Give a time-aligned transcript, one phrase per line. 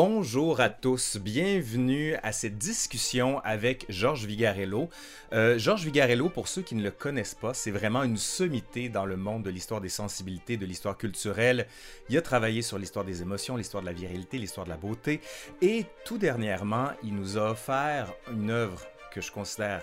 [0.00, 1.16] bonjour à tous.
[1.16, 4.90] Bienvenue à cette discussion avec Georges Vigarello.
[5.32, 9.04] Euh, Georges Vigarello, pour ceux qui ne le connaissent pas, c'est vraiment une sommité dans
[9.04, 11.66] le monde de l'histoire des sensibilités, de l'histoire culturelle.
[12.08, 15.20] Il a travaillé sur l'histoire des émotions, l'histoire de la virilité, l'histoire de la beauté.
[15.62, 18.80] Et tout dernièrement, il nous a offert une œuvre
[19.12, 19.82] que je considère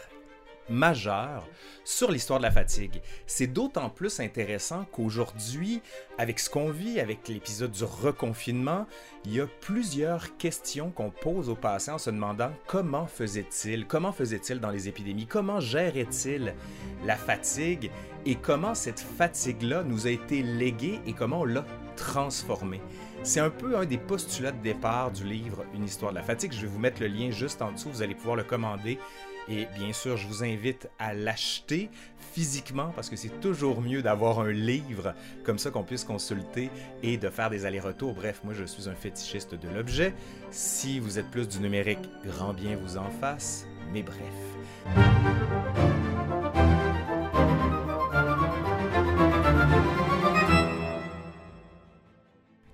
[0.70, 1.48] majeur
[1.84, 3.02] sur l'histoire de la fatigue.
[3.28, 5.82] C'est d'autant plus intéressant qu'aujourd'hui,
[6.18, 8.88] avec ce qu'on vit, avec l'épisode du reconfinement,
[9.26, 14.12] il y a plusieurs questions qu'on pose aux patients en se demandant comment faisait-il, comment
[14.12, 16.54] faisait-il dans les épidémies, comment gérait-il
[17.06, 17.92] la fatigue
[18.26, 22.82] et comment cette fatigue-là nous a été léguée et comment on l'a transformée.
[23.24, 26.52] C'est un peu un des postulats de départ du livre Une histoire de la fatigue.
[26.52, 29.00] Je vais vous mettre le lien juste en dessous, vous allez pouvoir le commander
[29.48, 31.90] et bien sûr, je vous invite à l'acheter
[32.34, 35.14] physiquement parce que c'est toujours mieux d'avoir un livre
[35.44, 36.70] comme ça qu'on puisse consulter
[37.04, 38.14] et de faire des allers-retours.
[38.14, 40.14] Bref, moi je suis un fétichiste de l'objet.
[40.52, 43.68] Si vous êtes plus du numérique, grand bien vous en fasse.
[43.94, 44.20] Mais bref.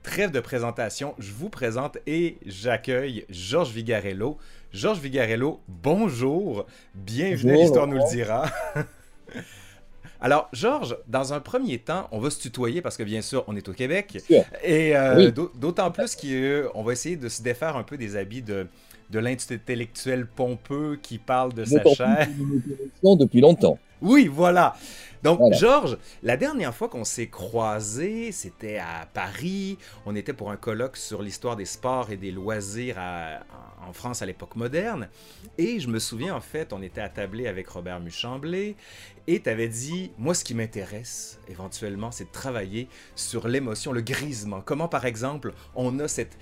[0.04, 4.38] Trêve de présentation, je vous présente et j'accueille Georges Vigarello.
[4.74, 6.66] Georges Vigarello, bonjour.
[6.96, 8.50] Bienvenue à l'Histoire nous le dira.
[10.22, 13.56] Alors, Georges, dans un premier temps, on va se tutoyer parce que bien sûr, on
[13.58, 14.24] est au Québec.
[14.64, 18.68] Et euh, d'autant plus qu'on va essayer de se défaire un peu des habits de,
[19.10, 22.30] de l'intellectuel pompeux qui parle de sa chair.
[23.04, 23.78] Depuis longtemps.
[24.02, 24.76] Oui, voilà.
[25.22, 29.78] Donc, Georges, la dernière fois qu'on s'est croisés, c'était à Paris.
[30.06, 32.96] On était pour un colloque sur l'histoire des sports et des loisirs
[33.88, 35.10] en France à l'époque moderne.
[35.58, 38.76] Et je me souviens, en fait, on était attablé avec Robert Muchamblé.
[39.28, 44.02] Et tu avais dit, moi, ce qui m'intéresse éventuellement, c'est de travailler sur l'émotion, le
[44.02, 44.62] grisement.
[44.62, 46.38] Comment, par exemple, on a cette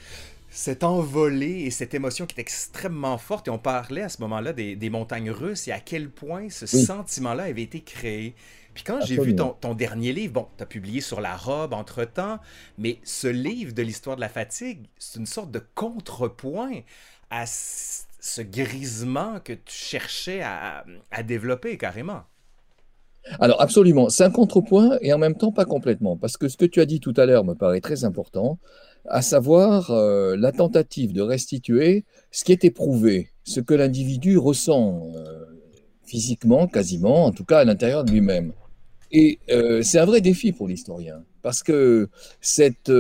[0.50, 3.48] cette envolée et cette émotion qui est extrêmement forte.
[3.48, 7.44] Et on parlait à ce moment-là des, montagnes russes et à quel point ce sentiment-là
[7.44, 8.36] avait été créé.
[8.74, 12.40] Puis quand j'ai vu ton, dernier livre, bon, tu as publié sur la robe entre-temps,
[12.78, 16.82] mais ce livre de l'histoire de la fatigue, c'est une sorte de contrepoint
[17.30, 20.84] à ce grisement que tu cherchais à,
[21.24, 22.22] développer carrément.
[23.40, 26.66] Alors absolument, c'est un contrepoint et en même temps pas complètement, parce que ce que
[26.66, 28.60] tu as dit tout à l'heure me paraît très important
[29.06, 35.12] à savoir euh, la tentative de restituer ce qui est éprouvé, ce que l'individu ressent
[35.16, 35.46] euh,
[36.04, 38.54] physiquement, quasiment, en tout cas à l'intérieur de lui-même.
[39.12, 42.10] Et euh, c'est un vrai défi pour l'historien, parce que
[42.42, 42.92] cette,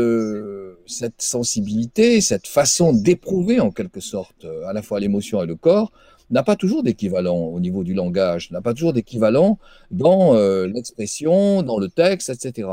[0.85, 5.91] cette sensibilité, cette façon d'éprouver en quelque sorte à la fois l'émotion et le corps,
[6.29, 9.57] n'a pas toujours d'équivalent au niveau du langage, n'a pas toujours d'équivalent
[9.91, 10.35] dans
[10.65, 12.69] l'expression, dans le texte, etc.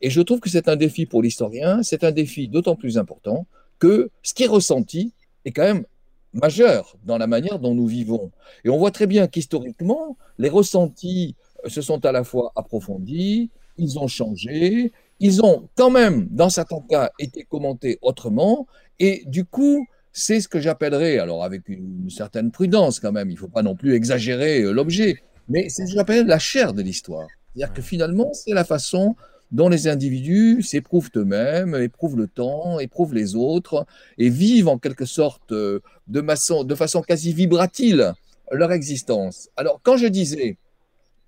[0.00, 3.46] Et je trouve que c'est un défi pour l'historien, c'est un défi d'autant plus important
[3.78, 5.12] que ce qui est ressenti
[5.44, 5.84] est quand même
[6.32, 8.30] majeur dans la manière dont nous vivons.
[8.64, 13.50] Et on voit très bien qu'historiquement, les ressentis euh, se sont à la fois approfondis,
[13.76, 18.66] ils ont changé, ils ont quand même, dans certains cas, été commentés autrement,
[18.98, 23.34] et du coup, c'est ce que j'appellerais, alors avec une certaine prudence quand même, il
[23.34, 26.72] ne faut pas non plus exagérer euh, l'objet, mais c'est ce que j'appelle la chair
[26.72, 27.28] de l'histoire.
[27.54, 29.16] C'est-à-dire que finalement, c'est la façon
[29.50, 33.86] dont les individus s'éprouvent eux-mêmes, éprouvent le temps, éprouvent les autres,
[34.18, 36.20] et vivent en quelque sorte euh, de,
[36.64, 38.12] de façon quasi vibratile
[38.50, 39.48] leur existence.
[39.56, 40.58] Alors, quand je disais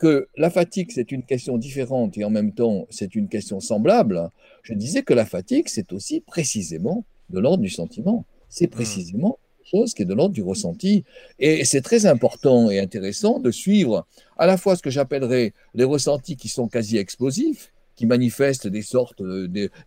[0.01, 4.31] que la fatigue, c'est une question différente et en même temps, c'est une question semblable,
[4.63, 8.25] je disais que la fatigue, c'est aussi précisément de l'ordre du sentiment.
[8.49, 8.71] C'est hmm.
[8.71, 11.05] précisément quelque chose qui est de l'ordre du ressenti.
[11.39, 14.07] Et c'est très important et intéressant de suivre
[14.39, 18.81] à la fois ce que j'appellerais les ressentis qui sont quasi explosifs, qui manifestent des
[18.81, 19.23] sortes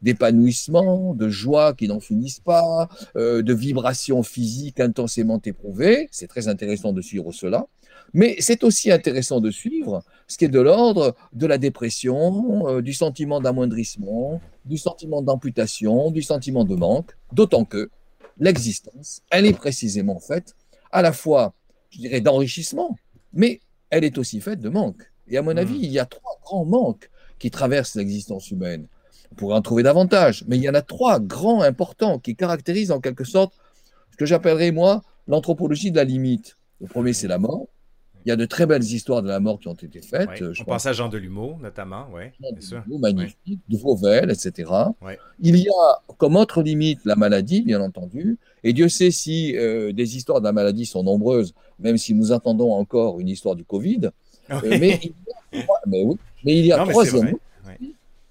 [0.03, 6.07] d'épanouissement, de joie qui n'en finissent pas, euh, de vibrations physiques intensément éprouvées.
[6.11, 7.65] C'est très intéressant de suivre cela.
[8.13, 12.81] Mais c'est aussi intéressant de suivre ce qui est de l'ordre de la dépression, euh,
[12.81, 17.89] du sentiment d'amoindrissement, du sentiment d'amputation, du sentiment de manque, d'autant que
[18.39, 20.55] l'existence, elle est précisément faite
[20.91, 21.53] à la fois,
[21.89, 22.95] je dirais, d'enrichissement,
[23.33, 25.11] mais elle est aussi faite de manque.
[25.27, 25.83] Et à mon avis, mmh.
[25.83, 27.09] il y a trois grands manques
[27.39, 28.87] qui traversent l'existence humaine.
[29.31, 32.91] On pourrait en trouver davantage, mais il y en a trois grands importants qui caractérisent
[32.91, 33.53] en quelque sorte
[34.11, 36.57] ce que j'appellerais, moi, l'anthropologie de la limite.
[36.79, 37.67] Le premier, c'est la mort.
[38.25, 40.41] Il y a de très belles histoires de la mort qui ont été faites.
[40.41, 42.07] on pense à Jean Delumeau, notamment.
[42.11, 44.71] Ouais, Delumeau, magnifique, de Vauvel, etc.
[45.39, 48.37] Il y a comme autre limite la maladie, bien entendu.
[48.63, 52.31] Et Dieu sait si euh, des histoires de la maladie sont nombreuses, même si nous
[52.31, 54.09] attendons encore une histoire du Covid.
[54.51, 54.99] Euh, mais,
[55.51, 57.35] il y a, mais, oui, il y a troisième.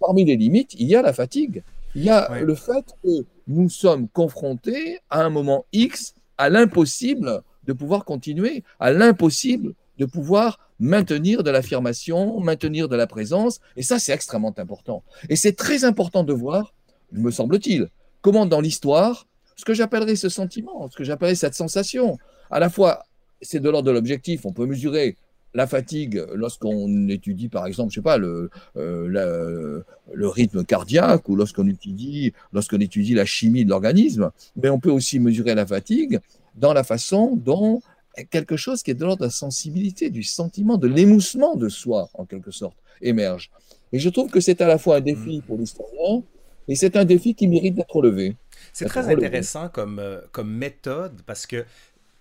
[0.00, 1.62] Parmi les limites, il y a la fatigue.
[1.94, 7.42] Il y a le fait que nous sommes confrontés à un moment X à l'impossible
[7.66, 13.60] de pouvoir continuer, à l'impossible de pouvoir maintenir de l'affirmation, maintenir de la présence.
[13.76, 15.02] Et ça, c'est extrêmement important.
[15.28, 16.74] Et c'est très important de voir,
[17.12, 17.88] me semble-t-il,
[18.20, 22.18] comment dans l'histoire, ce que j'appellerais ce sentiment, ce que j'appellerais cette sensation,
[22.50, 23.04] à la fois,
[23.40, 25.16] c'est de l'ordre de l'objectif, on peut mesurer
[25.54, 31.36] la fatigue lorsqu'on étudie, par exemple, je sais pas, le, euh, le rythme cardiaque ou
[31.36, 36.20] lorsqu'on étudie, lorsqu'on étudie la chimie de l'organisme, mais on peut aussi mesurer la fatigue
[36.54, 37.82] dans la façon dont
[38.30, 42.08] quelque chose qui est de l'ordre de la sensibilité, du sentiment, de l'émoussement de soi,
[42.14, 43.50] en quelque sorte, émerge.
[43.92, 45.42] Et je trouve que c'est à la fois un défi mm.
[45.42, 46.22] pour l'historien
[46.68, 48.36] et c'est un défi qui mérite d'être relevé.
[48.72, 51.64] C'est très intéressant comme, euh, comme méthode parce que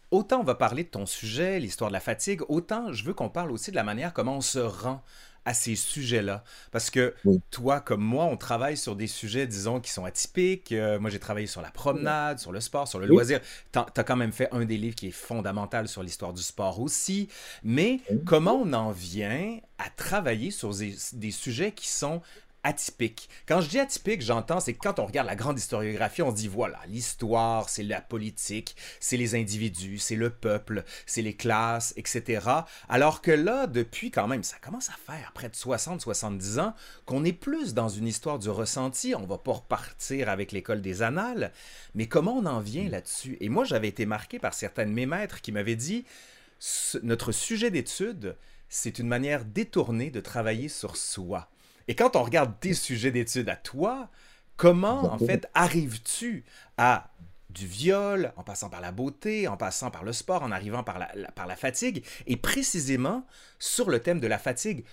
[0.09, 3.29] autant on va parler de ton sujet, l'histoire de la fatigue, autant je veux qu'on
[3.29, 5.01] parle aussi de la manière comment on se rend
[5.45, 6.43] à ces sujets-là.
[6.71, 7.15] Parce que
[7.49, 10.71] toi, comme moi, on travaille sur des sujets, disons, qui sont atypiques.
[10.71, 13.39] Euh, moi, j'ai travaillé sur la promenade, sur le sport, sur le loisir.
[13.71, 16.79] Tu as, quand même fait un des livres qui est fondamental sur l'histoire du sport
[16.79, 17.27] aussi.
[17.63, 22.21] Mais comment on en vient à travailler sur des sujets qui sont
[22.63, 23.29] atypique.
[23.47, 26.47] Quand je dis atypique, j'entends, c'est quand on regarde la grande historiographie, on se dit
[26.47, 32.47] voilà, l'histoire, c'est la politique, c'est les individus, c'est le peuple, c'est les classes, etc.
[32.89, 36.73] Alors que là, depuis quand même, ça commence à faire près de 60-70 ans
[37.05, 39.15] qu'on est plus dans une histoire du ressenti.
[39.15, 41.51] On va pas repartir avec l'école des annales,
[41.95, 43.37] mais comment on en vient là-dessus?
[43.41, 46.05] Et moi, j'avais été marqué par certains de mes maîtres qui m'avaient dit
[47.01, 48.35] notre sujet d'étude,
[48.69, 51.49] c'est une manière détournée de travailler sur soi.
[51.87, 54.09] Et quand on regarde tes sujets d'études à toi,
[54.57, 56.45] comment en fait arrives-tu
[56.77, 57.11] à
[57.49, 60.99] du viol, en passant par la beauté, en passant par le sport, en arrivant par
[60.99, 63.25] la, par la fatigue, et précisément
[63.59, 64.85] sur le thème de la fatigue,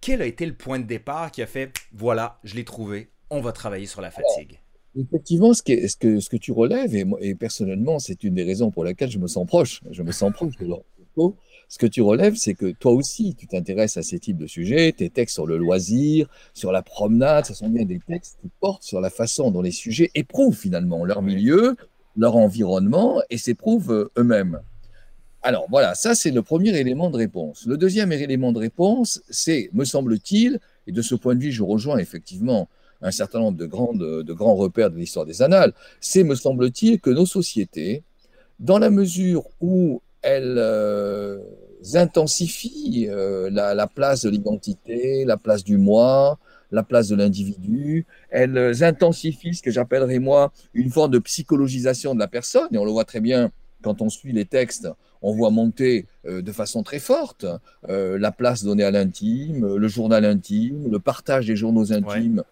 [0.00, 3.40] quel a été le point de départ qui a fait, voilà, je l'ai trouvé, on
[3.40, 4.60] va travailler sur la fatigue?
[4.98, 8.70] Effectivement, ce, ce, que, ce que tu relèves, et, et personnellement, c'est une des raisons
[8.70, 11.36] pour lesquelles je me sens proche, je me sens proche de l'ortho,
[11.68, 14.92] ce que tu relèves, c'est que toi aussi, tu t'intéresses à ces types de sujets,
[14.92, 18.84] tes textes sur le loisir, sur la promenade, ce sont bien des textes qui portent
[18.84, 21.76] sur la façon dont les sujets éprouvent finalement leur milieu,
[22.16, 24.60] leur environnement et s'éprouvent euh, eux-mêmes.
[25.42, 27.66] Alors voilà, ça c'est le premier élément de réponse.
[27.66, 31.62] Le deuxième élément de réponse, c'est, me semble-t-il, et de ce point de vue, je
[31.62, 32.68] rejoins effectivement
[33.02, 37.00] un certain nombre de, grandes, de grands repères de l'histoire des annales, c'est, me semble-t-il,
[37.00, 38.02] que nos sociétés,
[38.58, 41.38] dans la mesure où elles euh,
[41.94, 46.40] intensifient euh, la, place de l'identité, la place du moi,
[46.72, 48.06] la place de l'individu.
[48.30, 52.84] Elles intensifient ce que j'appellerais moi une forme de psychologisation de la personne, et on
[52.84, 53.52] le voit très bien
[53.82, 54.88] quand on suit les textes,
[55.22, 57.46] on voit monter euh, de façon très forte
[57.88, 62.42] la place donnée à l'intime, le journal intime, le partage des journaux intimes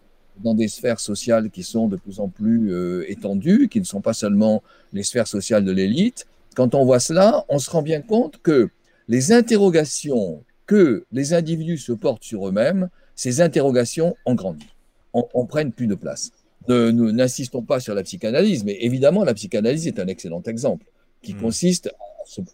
[0.44, 2.72] dans des sphères sociales qui sont de plus en plus
[3.08, 4.62] étendues, qui ne sont pas seulement
[4.92, 8.70] les sphères sociales de l'élite, quand on voit cela, on se rend bien compte que
[9.08, 14.66] les interrogations que les individus se portent sur eux-mêmes, ces interrogations ont grandi,
[15.12, 16.32] on, prenne plus de place.
[16.68, 20.86] Ne, n'insistons pas sur la psychanalyse, mais évidemment, la psychanalyse est un excellent exemple
[21.22, 21.40] qui hmm.
[21.40, 21.94] consiste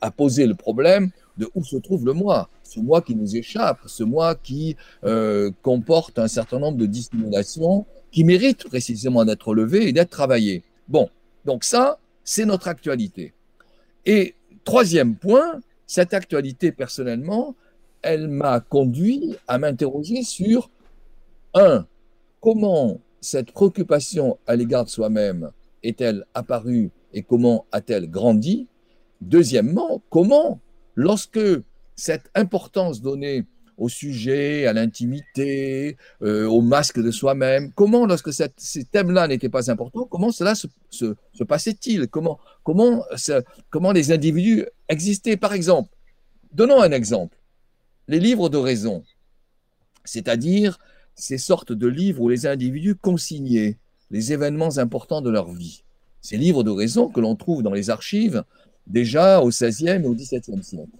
[0.00, 3.78] à, poser le problème de où se trouve le moi, ce moi qui nous échappe,
[3.86, 9.88] ce moi qui euh, comporte un certain nombre de dissimulations qui méritent précisément d'être levées
[9.88, 10.64] et d'être travaillées.
[10.88, 11.08] Bon,
[11.44, 13.32] donc ça, c'est notre actualité.
[14.06, 17.54] Et troisième point, cette actualité personnellement,
[18.02, 20.70] elle m'a conduit à m'interroger sur,
[21.54, 21.86] un,
[22.40, 25.50] comment cette préoccupation à l'égard de soi-même
[25.82, 28.68] est-elle apparue et comment a-t-elle grandi?
[29.20, 30.60] Deuxièmement, comment,
[30.94, 31.40] lorsque
[31.96, 33.44] cette importance donnée
[33.80, 37.72] au sujet, à l'intimité, euh, au masque de soi-même.
[37.72, 40.66] Comment, lorsque ces thèmes-là n'étaient pas importants, comment cela se,
[41.44, 42.06] passait-il?
[42.08, 43.02] Comment, comment,
[43.70, 45.38] comment les individus existaient?
[45.38, 45.88] Par exemple,
[46.52, 47.38] donnons un exemple.
[48.06, 49.02] Les livres de raison,
[50.04, 50.78] c'est-à-dire
[51.14, 53.78] ces sortes de livres où les individus consignaient
[54.10, 55.84] les événements importants de leur vie.
[56.20, 58.44] Ces livres de raison que l'on trouve dans les archives
[58.86, 60.98] déjà au XVIe et au XVIIe siècle.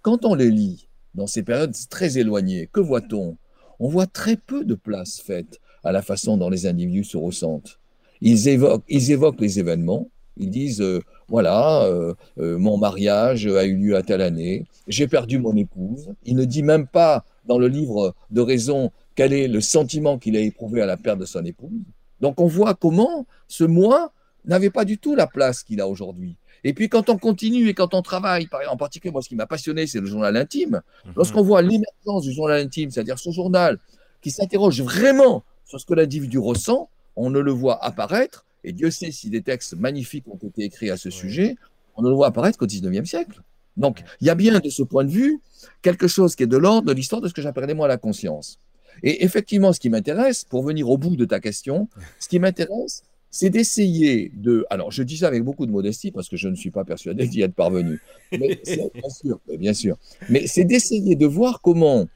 [0.00, 3.36] Quand on les lit, dans ces périodes très éloignées, que voit-on?
[3.80, 7.78] On voit très peu de place faite à la façon dont les individus se ressentent.
[8.20, 13.96] Ils évoquent, les événements, ils disent, euh, voilà, euh, euh, mon mariage a eu lieu
[13.96, 16.14] à telle année, j'ai perdu mon épouse.
[16.24, 20.36] Il ne dit même pas dans le livre de raison quel est le sentiment qu'il
[20.36, 21.82] a éprouvé à la perte de son épouse.
[22.20, 24.12] Donc on voit comment ce moi
[24.44, 26.36] n'avait pas du tout la place qu'il a aujourd'hui.
[26.64, 29.46] Et puis quand on continue et quand on travaille, en particulier, moi ce qui m'a
[29.46, 30.82] passionné, c'est le journal intime.
[31.04, 31.12] Mhm.
[31.16, 33.78] Lorsqu'on voit l'émergence du journal intime, c'est-à-dire ce journal
[34.20, 38.90] qui s'interroge vraiment sur ce que l'individu ressent, on ne le voit apparaître et Dieu
[38.90, 41.56] sait si des textes magnifiques ont été écrits à ce sujet,
[41.96, 43.42] on ne le voit apparaître qu'au XIXe siècle.
[43.76, 45.40] Donc, il y a bien de ce point de vue
[45.80, 48.60] quelque chose qui est de l'ordre de l'histoire de ce que j'appellerais moi la conscience.
[49.02, 51.88] Et effectivement, ce qui m'intéresse, pour venir au bout de ta question,
[52.18, 53.02] ce qui m'intéresse,
[53.34, 54.66] c'est d'essayer de.
[54.68, 57.26] Alors, je dis ça avec beaucoup de modestie parce que je ne suis pas persuadé
[57.26, 57.98] d'y être parvenu.
[58.30, 58.60] Mais
[58.94, 59.96] bien sûr, bien sûr.
[60.28, 62.06] Mais c'est d'essayer de voir comment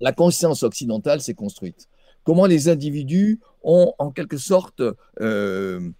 [0.00, 1.88] la conscience occidentale s'est construite,
[2.22, 4.80] comment les individus ont en quelque sorte
[5.20, 5.90] euh,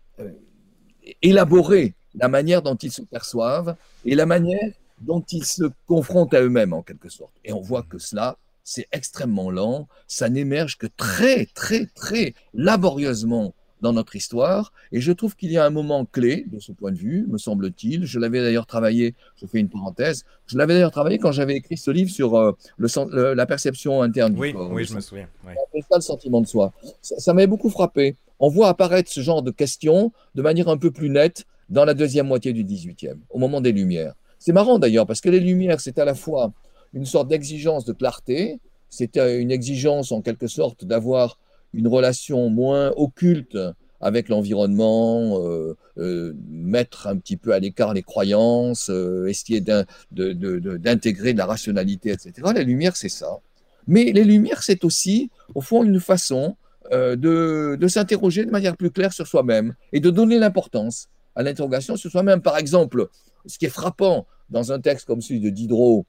[1.21, 6.43] élaboré la manière dont ils se perçoivent et la manière dont ils se confrontent à
[6.43, 7.35] eux-mêmes en quelque sorte.
[7.45, 13.53] Et on voit que cela, c'est extrêmement lent, ça n'émerge que très, très, très laborieusement
[13.81, 14.73] dans notre histoire.
[14.93, 17.39] Et je trouve qu'il y a un moment clé de ce point de vue, me
[17.39, 18.05] semble-t-il.
[18.05, 21.77] Je l'avais d'ailleurs travaillé, je fais une parenthèse, je l'avais d'ailleurs travaillé quand j'avais écrit
[21.77, 24.71] ce livre sur euh, le, la perception interne oui, du corps.
[24.71, 25.29] Oui, je me souviens.
[25.47, 25.83] Oui.
[25.89, 26.73] ça le sentiment de soi.
[27.03, 28.17] Ça, m'avait beaucoup frappé.
[28.41, 31.95] On voit apparaître ce genre de questions de manière un peu plus nette dans la
[31.95, 34.15] deuxième moitié du 18e, au moment des Lumières.
[34.39, 36.53] C'est marrant d'ailleurs, parce que les Lumières, c'est à la fois
[36.95, 41.39] une sorte d'exigence de clarté, c'était une exigence en quelque sorte d'avoir
[41.73, 43.59] une relation moins occulte
[44.01, 51.33] avec l'environnement, euh, euh, mettre un petit peu à l'écart les croyances, euh, essayer d'intégrer
[51.33, 52.33] de, de, la rationalité, etc.
[52.55, 53.39] La lumière, c'est ça.
[53.87, 56.57] Mais les lumières, c'est aussi, au fond, une façon
[56.91, 61.97] de, de s'interroger de manière plus claire sur soi-même et de donner l'importance à l'interrogation
[61.97, 62.41] sur soi-même.
[62.41, 63.09] Par exemple,
[63.45, 66.07] ce qui est frappant dans un texte comme celui de Diderot,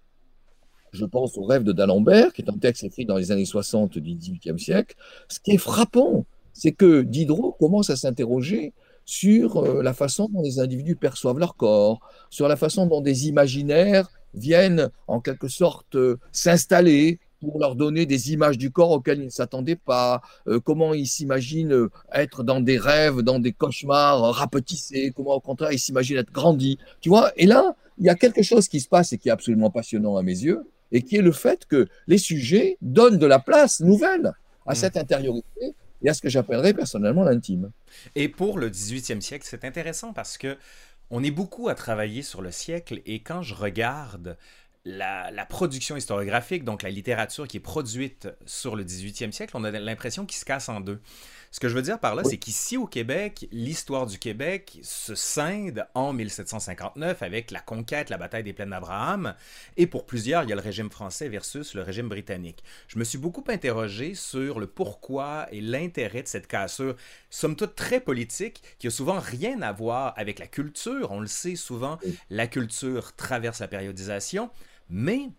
[0.91, 3.97] je pense au rêve de d'Alembert, qui est un texte écrit dans les années 60
[3.97, 4.95] du XVIIIe siècle.
[5.27, 8.73] Ce qui est frappant, c'est que Diderot commence à s'interroger
[9.05, 13.27] sur euh, la façon dont les individus perçoivent leur corps, sur la façon dont des
[13.27, 19.19] imaginaires viennent en quelque sorte euh, s'installer pour leur donner des images du corps auxquelles
[19.19, 24.21] ils ne s'attendaient pas, euh, comment ils s'imaginent être dans des rêves, dans des cauchemars
[24.35, 26.77] rapetissés, comment au contraire ils s'imaginent être grandis.
[27.01, 29.31] Tu vois, et là, il y a quelque chose qui se passe et qui est
[29.31, 33.25] absolument passionnant à mes yeux, et qui est le fait que les sujets donnent de
[33.25, 34.33] la place nouvelle
[34.65, 34.75] à mm.
[34.75, 37.71] cette intériorité et à ce que j'appellerais personnellement l'intime.
[38.15, 40.57] Et pour le 18e siècle, c'est intéressant parce que
[41.11, 44.37] on est beaucoup à travailler sur le siècle et quand je regarde
[44.85, 49.63] la, la, production historiographique, donc la littérature qui est produite sur le 18e siècle, on
[49.63, 51.01] a l'impression qu'il se casse en deux.
[51.51, 55.15] Ce que je veux dire par là, c'est qu'ici au Québec, l'histoire du Québec se
[55.15, 59.33] scinde en 1759 avec la conquête, la bataille des plaines d'Abraham,
[59.75, 62.63] et pour plusieurs, il y a le régime français versus le régime britannique.
[62.87, 66.95] Je me suis beaucoup interrogé sur le pourquoi et l'intérêt de cette cassure,
[67.31, 71.11] somme toute très politique, qui a souvent rien à voir avec la culture.
[71.11, 71.97] On le sait souvent,
[72.29, 74.51] la culture traverse la périodisation,
[74.89, 75.29] mais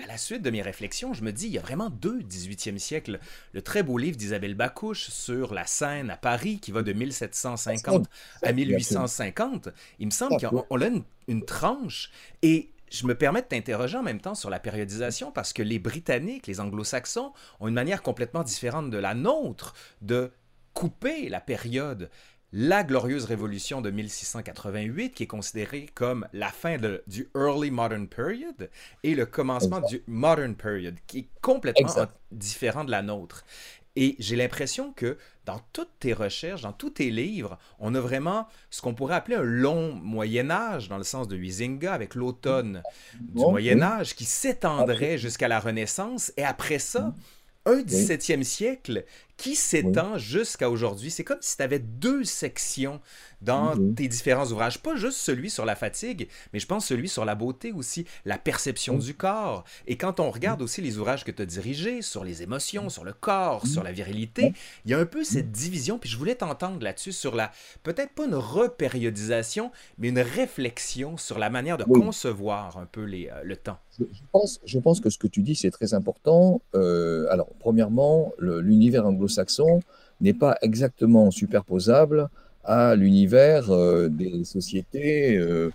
[0.00, 2.78] à la suite de mes réflexions, je me dis, il y a vraiment deux 18e
[2.78, 3.20] siècle.
[3.52, 8.08] Le très beau livre d'Isabelle Bacouche sur la Seine à Paris, qui va de 1750
[8.42, 9.68] à 1850.
[9.98, 10.88] Il me semble qu'on a
[11.28, 12.10] une, tranche.
[12.40, 15.78] Et je me permets de t'interroger en même temps sur la périodisation parce que les
[15.78, 20.32] Britanniques, les Anglo-Saxons, ont une manière complètement différente de la nôtre de
[20.72, 22.08] couper la période
[22.52, 28.06] la glorieuse révolution de 1688, qui est considérée comme la fin de, du Early Modern
[28.06, 28.70] Period,
[29.02, 33.44] et le commencement du Modern Period, qui est complètement différent de la nôtre.
[33.94, 38.46] Et j'ai l'impression que dans toutes tes recherches, dans tous tes livres, on a vraiment
[38.70, 42.82] ce qu'on pourrait appeler un long Moyen Âge, dans le sens de Huizinga, avec l'automne
[43.20, 47.14] du Moyen Âge, qui s'étendrait jusqu'à la Renaissance, et après ça,
[47.66, 49.04] un 17e siècle
[49.42, 51.10] qui s'étend jusqu'à aujourd'hui.
[51.10, 53.00] C'est comme si tu avais deux sections
[53.40, 53.96] dans mhm.
[53.96, 54.78] tes différents ouvrages.
[54.78, 58.38] Pas juste celui sur la fatigue, mais je pense celui sur la beauté aussi, la
[58.38, 59.64] perception du corps.
[59.88, 63.02] Et quand on regarde aussi les ouvrages que tu as dirigés sur les émotions, sur
[63.02, 64.52] le corps, sur la virilité,
[64.84, 65.98] il y a un peu cette division.
[65.98, 67.50] Puis je voulais t'entendre là-dessus sur la,
[67.82, 73.26] peut-être pas une repériodisation, mais une réflexion sur la manière de concevoir un peu les,
[73.26, 73.78] euh, le temps.
[73.98, 76.62] Je pense, je pense que ce que tu dis, c'est très important.
[76.74, 79.80] Euh, alors, premièrement, l'univers anglo saxon
[80.20, 82.28] n'est pas exactement superposable
[82.64, 85.70] à l'univers euh, des sociétés euh,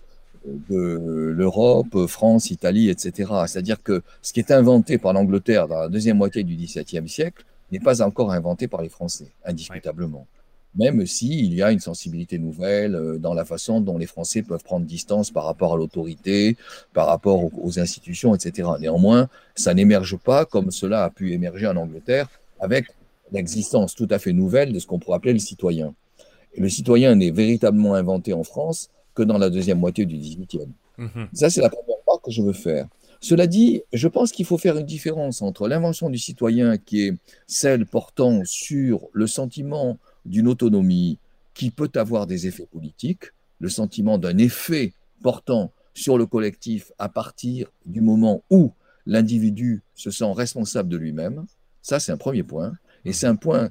[0.70, 3.32] de l'Europe, France, Italie, etc.
[3.48, 7.44] C'est-à-dire que ce qui est inventé par l'Angleterre dans la deuxième moitié du XVIIe siècle
[7.72, 10.26] n'est pas encore inventé par les Français, indiscutablement.
[10.76, 14.64] Même s'il y a une sensibilité nouvelle euh, dans la façon dont les Français peuvent
[14.64, 16.56] prendre distance par rapport à l'autorité,
[16.94, 18.70] par rapport aux, aux institutions, etc.
[18.80, 22.86] Néanmoins, ça n'émerge pas comme cela a pu émerger en Angleterre avec
[23.31, 25.93] l'existence tout à fait nouvelle de ce qu'on pourrait appeler le citoyen.
[26.53, 30.72] Et le citoyen n'est véritablement inventé en France que dans la deuxième moitié du XVIIIe.
[30.98, 31.29] Mhm.
[31.34, 32.88] Ça, c'est la première part que je veux faire.
[33.19, 37.13] Cela dit, je pense qu'il faut faire une différence entre l'invention du citoyen qui est
[37.48, 41.17] celle portant sur le sentiment d'une autonomie
[41.53, 44.93] qui peut avoir des effets politiques, le sentiment d'un effet
[45.24, 48.72] portant sur le collectif à partir du moment où
[49.07, 51.46] l'individu se sent responsable de lui-même.
[51.81, 52.74] Ça, c'est un premier point.
[53.06, 53.70] Et c'est un point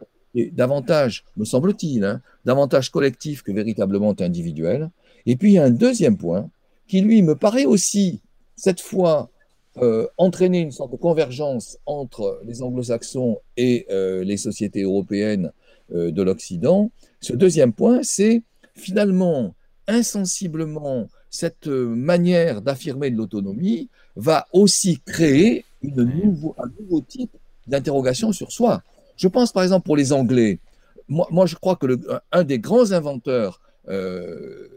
[0.53, 4.91] davantage, me semble-t-il, hein, davantage collectif que véritablement individuel.
[5.25, 6.51] Et puis, il y a un deuxième point
[6.87, 8.21] qui, lui, me paraît aussi,
[8.55, 9.31] cette fois,
[9.79, 15.53] euh, entraîner une sorte de convergence entre les anglo-saxons et euh, les sociétés européennes
[15.95, 16.91] euh, de l'Occident.
[17.21, 18.43] Ce deuxième point, c'est
[18.75, 19.55] finalement,
[19.87, 28.83] insensiblement, cette manière d'affirmer de l'autonomie va aussi créer un nouveau type d'interrogation sur soi.
[29.17, 30.61] Je pense par exemple pour les Anglais.
[31.09, 32.01] Moi, moi je crois que le,
[32.33, 34.69] un des grands inventeurs euh,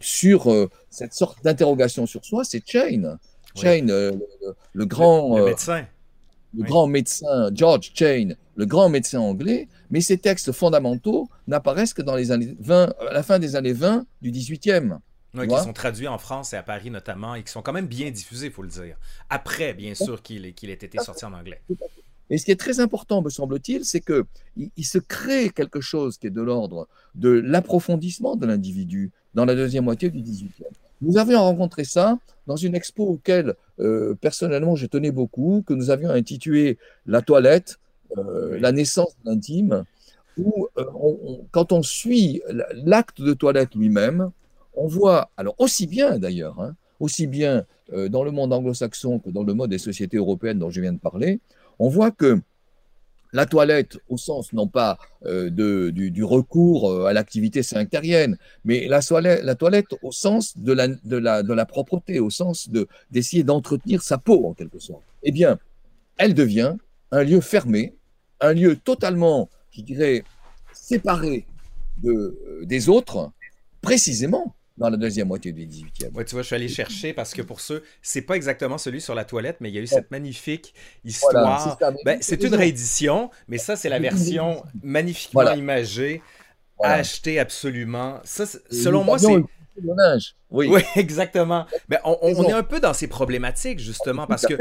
[0.00, 3.18] sur euh, cette sorte d'interrogation sur soi, c'est Chain.
[3.54, 4.12] Chain, euh,
[4.74, 5.86] le, grand médecin.
[6.54, 12.02] Le grand médecin, George Chain, le grand médecin anglais, mais ces textes fondamentaux n'apparaissent que
[12.02, 14.98] dans les années 20, à la fin des années 20 du 18e.
[15.34, 17.86] Oui, qui sont traduits en France et à Paris notamment, et qui sont quand même
[17.86, 18.96] bien diffusés, il faut le dire.
[19.28, 21.60] Après, bien sûr, qu'il ait été sorti en anglais.
[22.30, 24.24] Et ce qui est très important, me semble-t-il, c'est qu'il
[24.76, 29.54] il se crée quelque chose qui est de l'ordre de l'approfondissement de l'individu dans la
[29.54, 30.50] deuxième moitié du XVIIIe.
[31.02, 35.90] Nous avions rencontré ça dans une expo auquel, euh, personnellement, je tenais beaucoup, que nous
[35.90, 37.78] avions intitulé La toilette,
[38.16, 39.84] euh, la naissance de l'intime,
[40.38, 40.84] où euh,
[41.50, 42.42] quand on suit
[42.84, 44.30] l'acte de toilette lui-même,
[44.74, 47.64] on voit, alors aussi bien d'ailleurs, hein, aussi bien
[48.10, 50.98] dans le monde anglo-saxon que dans le mode des sociétés européennes dont je viens de
[50.98, 51.38] parler,
[51.78, 52.40] on voit que
[53.36, 59.02] la toilette, au sens non pas euh, du, recours euh, à l'activité synctérienne, mais la,
[59.54, 62.70] toilette au sens de la, propreté, au sens
[63.10, 65.58] d'essayer d'entretenir sa peau en quelque sorte, eh bien,
[66.16, 66.76] elle devient
[67.10, 67.94] un lieu fermé,
[68.40, 70.24] un lieu totalement, je dirais,
[70.72, 71.46] séparé
[72.04, 73.30] euh, des autres,
[73.82, 76.10] précisément dans la deuxième moitié du 18e.
[76.14, 79.00] Oui, tu vois, je suis allé chercher parce que pour ceux, c'est pas exactement celui
[79.00, 81.78] sur la toilette, mais il y a eu cette magnifique histoire.
[82.04, 86.22] Ben, c'est une réédition, mais ça, c'est la version magnifiquement imagée,
[86.82, 88.20] achetée absolument.
[88.24, 89.42] Ça, selon moi, c'est.
[90.50, 90.68] Oui.
[90.68, 90.82] oui.
[90.96, 91.66] exactement.
[91.88, 94.54] Mais on, est un peu dans ces problématiques, justement, parce que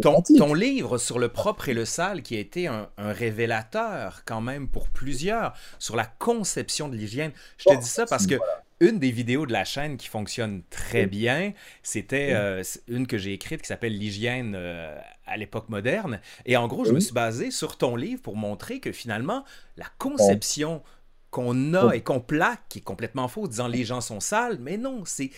[0.00, 4.42] ton, ton, livre sur le propre et le sale, qui a été un, révélateur quand
[4.42, 8.34] même pour plusieurs sur la conception de l'hygiène, je te dis ça parce que
[8.80, 13.32] une des vidéos de la chaîne qui fonctionne très bien, c'était euh, une que j'ai
[13.32, 16.20] écrite qui s'appelle L'hygiène euh, à l'époque moderne.
[16.46, 19.44] Et en gros, je me suis basé sur ton livre pour montrer que finalement,
[19.76, 20.82] la conception
[21.30, 24.76] qu'on a et qu'on plaque, qui est complètement faux, disant les gens sont sales, mais
[24.76, 25.30] non, c'est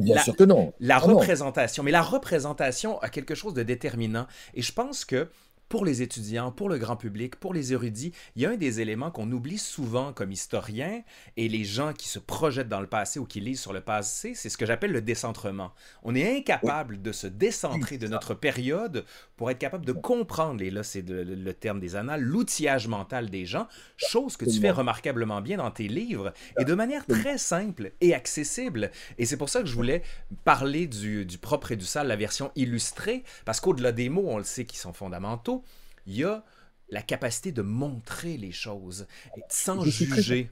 [0.00, 0.72] bien sûr que non.
[0.80, 1.82] La représentation.
[1.82, 4.26] Mais la représentation a quelque chose de déterminant.
[4.54, 5.28] Et je pense que
[5.72, 8.82] pour les étudiants, pour le grand public, pour les érudits, il y a un des
[8.82, 11.02] éléments qu'on oublie souvent comme historien
[11.38, 14.34] et les gens qui se projettent dans le passé ou qui lisent sur le passé,
[14.34, 15.72] c'est ce que j'appelle le décentrement.
[16.02, 19.06] On est incapable de se décentrer de notre période
[19.38, 23.46] pour être capable de comprendre, et là c'est le terme des annales, l'outillage mental des
[23.46, 27.92] gens, chose que tu fais remarquablement bien dans tes livres et de manière très simple
[28.02, 28.90] et accessible.
[29.16, 30.02] Et c'est pour ça que je voulais
[30.44, 34.36] parler du, du propre et du sale, la version illustrée, parce qu'au-delà des mots, on
[34.36, 35.61] le sait, qui sont fondamentaux,
[36.06, 36.44] il y a
[36.90, 40.50] la capacité de montrer les choses et sans juger.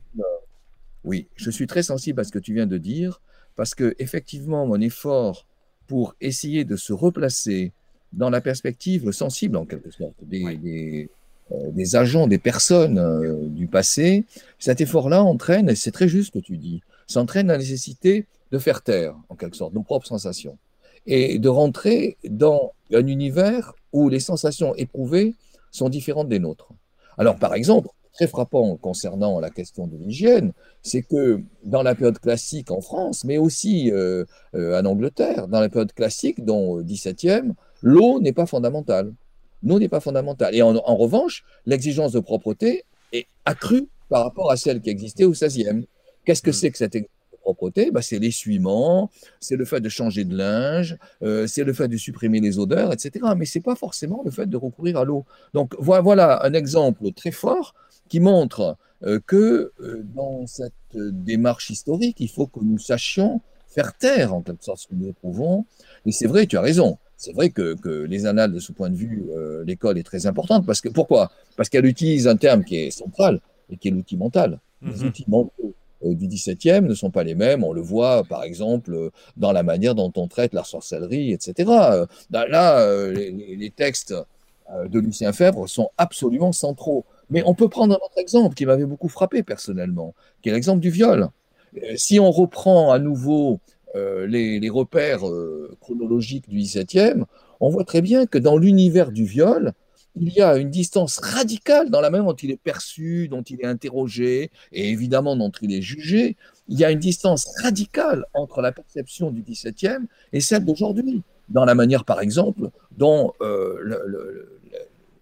[1.05, 3.21] Oui, je suis très sensible à ce que tu viens de dire,
[3.57, 5.47] parce que effectivement, mon effort
[5.87, 7.73] pour essayer de se replacer
[8.13, 11.09] dans la perspective sensible, en quelque sorte, des,
[11.53, 14.25] euh, agents, des personnes euh, du passé,
[14.59, 18.27] cet effort-là entraîne, et c'est très juste ce que tu dis, ça entraîne la nécessité
[18.53, 20.59] de faire taire, en quelque sorte, nos propres sensations,
[21.07, 25.35] et de rentrer dans un univers où les sensations éprouvées
[25.71, 26.69] sont différentes des nôtres.
[27.19, 32.19] Alors, par exemple, très frappant concernant la question de l'hygiène, c'est que dans la période
[32.19, 34.25] classique en France, mais aussi euh,
[34.55, 39.13] euh, en Angleterre, dans la période classique, dont le 17e, l'eau n'est pas fondamentale.
[39.63, 40.55] L'eau n'est pas fondamentale.
[40.55, 45.25] Et en, en revanche, l'exigence de propreté est accrue par rapport à celle qui existait
[45.25, 45.85] au 16e.
[46.25, 46.55] Qu'est-ce que mmh.
[46.55, 46.97] c'est que cette
[47.41, 51.89] propreté, bah, c'est l'essuiement, c'est le fait de changer de linge, euh, c'est le fait
[51.89, 53.27] de supprimer les odeurs, etc.
[53.37, 55.25] Mais ce n'est pas forcément le fait de recourir à l'eau.
[55.55, 57.75] Donc voilà un exemple très fort
[58.09, 63.97] qui montre euh, que euh, dans cette démarche historique, il faut que nous sachions faire
[63.97, 65.65] taire en quelque sorte ce que nous éprouvons.
[66.07, 66.99] Et c'est vrai, tu as raison.
[67.17, 67.77] C'est vrai que,
[68.07, 69.27] les annales, de ce point de vue,
[69.67, 70.65] l'école est très importante.
[70.65, 71.31] Parce que, pourquoi?
[71.55, 74.59] Parce qu'elle utilise un terme qui est central et qui est l'outil mental.
[74.81, 75.07] Les mm-hmm.
[75.07, 77.65] outils mentaux du XVIIe ne sont pas les mêmes.
[77.65, 81.71] On le voit, par exemple, euh, dans la manière dont on traite la sorcellerie, etc.
[81.71, 84.15] Euh, là, les, textes
[84.89, 87.05] de Lucien Fèvre sont absolument centraux.
[87.31, 90.81] Mais on peut prendre un autre exemple qui m'avait beaucoup frappé personnellement, qui est l'exemple
[90.81, 91.31] du viol.
[91.77, 93.61] Euh, si on reprend à nouveau
[93.95, 97.25] euh, les, repères euh, chronologiques du XVIIe,
[97.61, 99.73] on voit très bien que dans l'univers du viol,
[100.17, 103.61] il y a une distance radicale dans la manière dont il est perçu, dont il
[103.61, 106.37] est interrogé, et évidemment dont il est jugé.
[106.69, 111.65] Il y a une distance radicale entre la perception du XVIIe et celle d'aujourd'hui, dans
[111.65, 113.33] la manière, par exemple, dont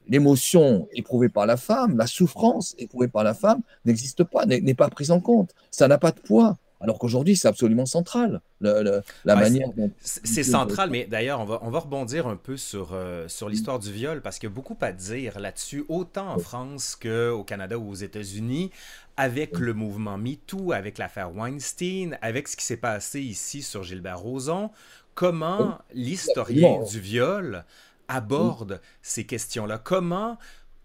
[0.09, 4.89] l'émotion éprouvée par la femme, la souffrance éprouvée par la femme n'existe pas, n'est pas
[4.89, 5.55] prise en compte.
[5.71, 6.57] Ça n'a pas de poids.
[6.81, 9.69] Alors qu'aujourd'hui, c'est absolument central, la manière
[10.01, 13.79] C'est central, mais d'ailleurs, on va, on va rebondir un peu sur, euh, sur l'histoire
[13.79, 17.79] du viol, parce qu'il y a beaucoup à dire là-dessus, autant en France qu'au Canada
[17.79, 18.71] ou aux États-Unis,
[19.17, 24.21] avec le mouvement MeToo, avec l'affaire Weinstein, avec ce qui s'est passé ici sur Gilbert
[24.21, 24.71] Rozon,
[25.15, 27.65] comment l'historien du viol
[28.07, 29.79] aborde ces questions-là?
[29.79, 30.39] Comment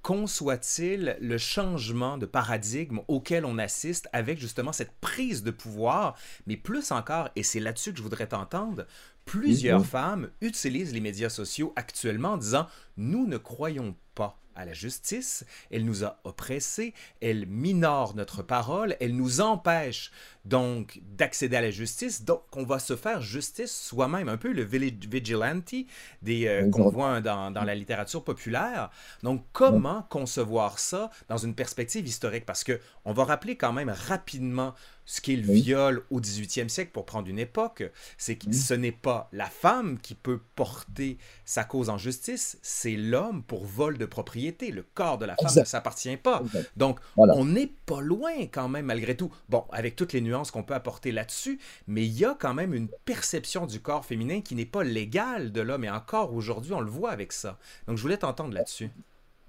[0.03, 6.57] conçoit-il le changement de paradigme auquel on assiste avec justement cette prise de pouvoir, mais
[6.57, 8.85] plus encore, et c'est là-dessus que je voudrais t'entendre,
[9.25, 14.73] plusieurs femmes utilisent les médias sociaux actuellement en disant nous ne croyons pas à la
[14.73, 20.11] justice, elle nous a oppressés, elle minore notre parole, elle nous empêche
[20.45, 24.63] donc d'accéder à la justice, donc on va se faire justice soi-même, un peu le
[24.63, 25.73] vigilante
[26.21, 28.89] des euh, qu'on voit dans, dans, la littérature populaire.
[29.23, 32.45] Donc comment concevoir ça dans une perspective historique?
[32.45, 34.73] Parce que on va rappeler quand même rapidement
[35.05, 37.83] ce qu'est le viol au 18e siècle, pour prendre une époque,
[38.17, 42.95] c'est que ce n'est pas la femme qui peut porter sa cause en justice, c'est
[42.95, 44.71] l'homme pour vol de propriété.
[44.71, 46.43] Le corps de la femme ne s'appartient pas.
[46.77, 49.31] Donc, on n'est pas loin quand même, malgré tout.
[49.49, 52.73] Bon, avec toutes les nuances qu'on peut apporter là-dessus, mais il y a quand même
[52.73, 56.81] une perception du corps féminin qui n'est pas légale de l'homme, et encore aujourd'hui, on
[56.81, 57.57] le voit avec ça.
[57.87, 58.89] Donc, je voulais t'entendre là-dessus.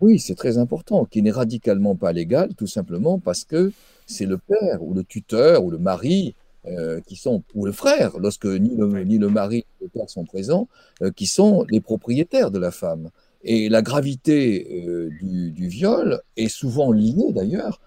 [0.05, 3.73] Oui, c'est très important, qui n'est radicalement pas légal, tout simplement parce que
[4.05, 6.35] c'est le père ou le tuteur ou le mari
[6.67, 10.11] euh, qui sont, ou le frère, lorsque ni le, ni le mari ni le père
[10.11, 10.69] sont présents,
[11.01, 13.09] euh, qui sont les propriétaires de la femme.
[13.45, 17.81] Et la gravité euh, du, viol est souvent liée d'ailleurs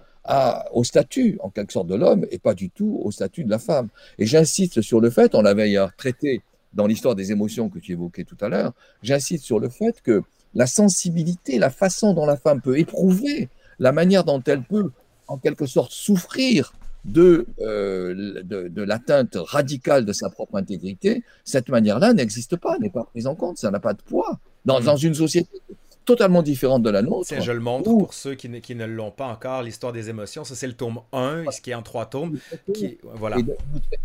[0.73, 3.59] au statut, en quelque sorte, de l'homme et pas du tout au statut de la
[3.59, 3.89] femme.
[4.17, 6.41] Et j'insiste sur le fait, on l'avait traité
[6.73, 10.23] dans l'histoire des émotions que tu évoquais tout à l'heure, j'insiste sur le fait que
[10.53, 14.91] la sensibilité, la façon dont la femme peut éprouver, la manière dont elle peut
[15.27, 16.73] en quelque sorte souffrir
[17.05, 23.05] de, euh, de, l'atteinte radicale de sa propre intégrité, cette manière-là n'existe pas, n'est pas
[23.05, 24.39] prise en compte, ça n'a pas de poids.
[24.65, 24.97] Dans, hmm.
[25.01, 25.61] une société
[26.03, 27.33] totalement différente de la nôtre.
[27.39, 30.43] je le montre pour ceux qui ne, qui ne l'ont pas encore, l'histoire des émotions.
[30.43, 32.39] Ça, c'est le tome 1, ce qui est en trois tomes.
[32.73, 33.37] Qui, voilà.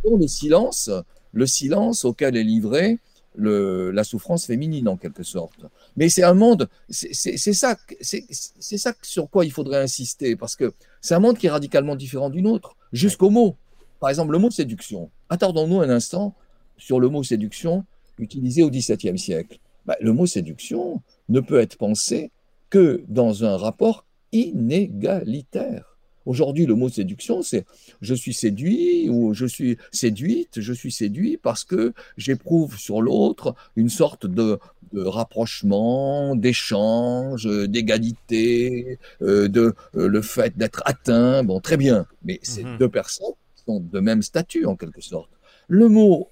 [0.04, 0.90] le silence,
[1.32, 2.98] le silence auquel est livré
[3.36, 5.64] la souffrance féminine en quelque sorte.
[5.96, 10.72] Mais c'est un monde, c'est ça, c'est ça sur quoi il faudrait insister, parce que
[11.00, 13.56] c'est un monde qui est radicalement différent du nôtre, jusqu'au mot.
[14.00, 15.10] Par exemple, le mot séduction.
[15.28, 16.34] Attardons-nous un instant
[16.76, 17.84] sur le mot séduction
[18.18, 19.58] utilisé au XVIIe siècle.
[19.86, 22.30] Bah, le mot séduction ne peut être pensé
[22.70, 25.91] que dans un rapport inégalitaire.
[26.24, 27.64] Aujourd'hui, le mot séduction, c'est
[28.00, 33.54] je suis séduit ou je suis séduite, je suis séduit parce que j'éprouve sur l'autre
[33.76, 34.58] une sorte de,
[34.94, 41.42] rapprochement, d'échange, d'égalité, euh, de euh, le fait d'être atteint.
[41.42, 42.78] Bon, très bien, mais ces mhm.
[42.78, 43.34] deux personnes
[43.66, 45.30] sont de même statut en quelque sorte.
[45.66, 46.28] Le mot,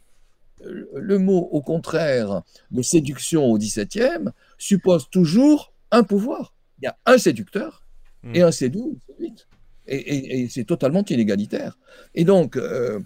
[0.62, 6.54] le mot au contraire de séduction au XVIIe suppose toujours un pouvoir.
[6.80, 7.82] Il y a un séducteur
[8.34, 8.46] et mhm.
[8.46, 9.46] un séduit séduite
[9.90, 11.78] et, c'est totalement inégalitaire.
[12.14, 13.00] Et donc, euh,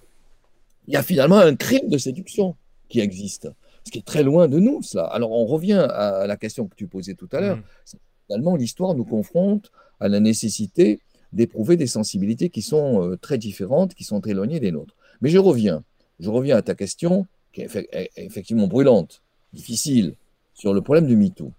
[0.86, 2.56] il y a finalement un crime de séduction
[2.88, 3.48] qui existe,
[3.84, 5.04] ce qui est très loin de nous, ça.
[5.06, 7.56] Alors, on revient à la question que tu posais tout à l'heure.
[7.56, 7.96] Mm.
[8.26, 9.70] Finalement, l'histoire nous confronte
[10.00, 11.00] à la nécessité
[11.32, 14.94] d'éprouver des sensibilités qui sont euh, très différentes, qui sont éloignées des nôtres.
[15.20, 15.82] Mais je reviens,
[16.20, 20.14] je reviens à ta question, qui est effectivement brûlante, difficile,
[20.54, 21.52] sur le problème du MeToo.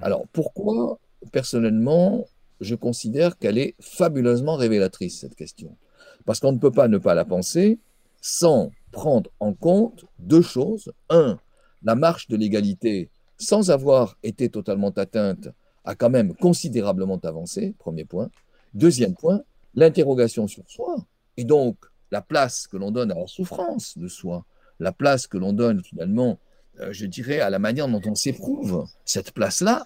[0.00, 0.98] Alors, pourquoi,
[1.30, 2.26] personnellement,
[2.62, 5.76] je considère qu'elle est fabuleusement révélatrice, cette question.
[6.24, 7.78] Parce qu'on ne peut pas ne pas la penser
[8.20, 10.92] sans prendre en compte deux choses.
[11.10, 11.38] Un,
[11.82, 15.48] la marche de l'égalité, sans avoir été totalement atteinte,
[15.84, 18.30] a quand même considérablement avancé, premier point.
[18.74, 19.42] Deuxième point,
[19.74, 21.04] l'interrogation sur soi,
[21.36, 21.76] et donc
[22.12, 24.44] la place que l'on donne à la souffrance de soi,
[24.78, 26.38] la place que l'on donne finalement,
[26.80, 28.86] euh, je dirais, à la manière dont on s'éprouve.
[29.04, 29.84] Cette place-là,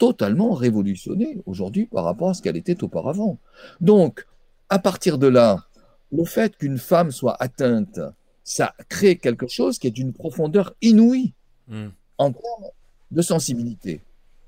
[0.00, 3.38] totalement révolutionnée aujourd'hui par rapport à ce qu'elle était auparavant.
[3.82, 4.26] Donc,
[4.70, 5.66] à partir de là,
[6.10, 8.00] le fait qu'une femme soit atteinte,
[8.42, 11.34] ça crée quelque chose qui est d'une profondeur inouïe
[11.68, 11.88] hmm.
[12.16, 12.70] en termes
[13.10, 14.00] de sensibilité.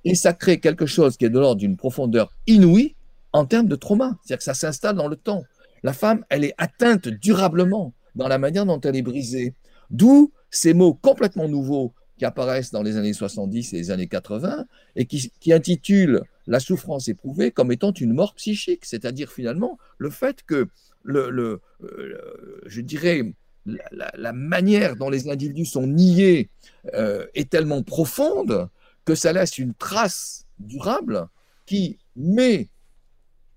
[0.06, 2.96] Et ça crée quelque chose qui est de l'ordre d'une profondeur inouïe
[3.34, 4.16] en termes de trauma.
[4.24, 5.44] C'est-à-dire que ça s'installe dans le temps.
[5.82, 9.54] La femme, elle est atteinte durablement dans la manière dont elle est brisée.
[9.90, 14.64] D'où ces mots complètement nouveaux qui apparaissent dans les années 70 et les années 80
[14.94, 20.44] et qui, intitulent la souffrance éprouvée comme étant une mort psychique, c'est-à-dire finalement le fait
[20.44, 20.68] que,
[21.02, 23.34] le, euh, je dirais,
[23.66, 26.48] la, manière dont les individus sont niés
[26.94, 28.68] euh, est tellement profonde
[29.04, 31.26] que ça laisse une trace durable
[31.66, 32.68] qui met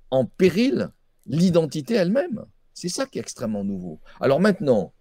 [0.09, 0.89] en péril
[1.27, 2.45] l'identité elle-même.
[2.73, 3.99] C'est ça qui est extrêmement nouveau.
[4.19, 4.91] Alors maintenant,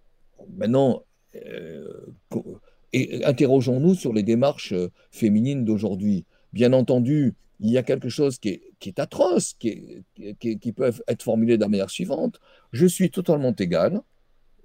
[0.55, 1.03] maintenant
[1.35, 2.13] euh,
[2.93, 6.25] interrogeons-nous sur les démarches euh, féminines d'aujourd'hui.
[6.53, 10.03] Bien entendu, il y a quelque chose qui est, atroce, qui,
[10.39, 12.39] qui, peut être formulé de la manière suivante.
[12.71, 14.01] Je suis totalement égal.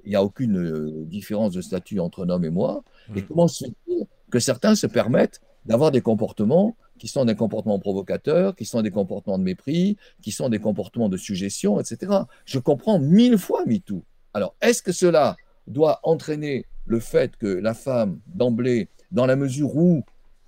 [0.04, 2.82] Il n'y a aucune euh, différence de statut entre un homme et moi.
[3.14, 3.26] Et mmh.
[3.26, 8.54] comment se fait-il que certains se permettent d'avoir des comportements qui sont des comportements provocateurs,
[8.54, 12.12] qui sont des comportements de mépris, qui sont des comportements de suggestion, etc.
[12.44, 14.04] Je comprends mille fois MeToo.
[14.34, 19.76] Alors, est-ce que cela doit entraîner le fait que la femme, d'emblée, dans la mesure
[19.76, 20.02] où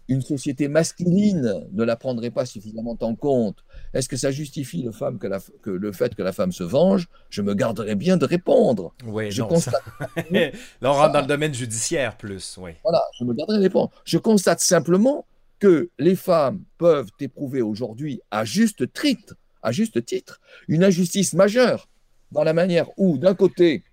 [0.08, 4.90] une société masculine ne la prendrait pas suffisamment en compte, est-ce que ça justifie le,
[4.90, 7.08] femme que, le fait que la femme se venge?
[7.30, 8.92] Je me garderais bien de répondre.
[9.06, 9.84] Oui, je constate.
[10.32, 10.50] Là,
[10.82, 12.58] on rentre dans le domaine judiciaire plus.
[12.60, 12.72] Oui.
[12.82, 13.92] Voilà, je me garderais de répondre.
[14.04, 15.24] Je constate simplement
[15.60, 21.88] que les femmes peuvent éprouver aujourd'hui à juste titre, à juste titre, une injustice majeure
[22.32, 23.84] dans la manière où, d'un côté,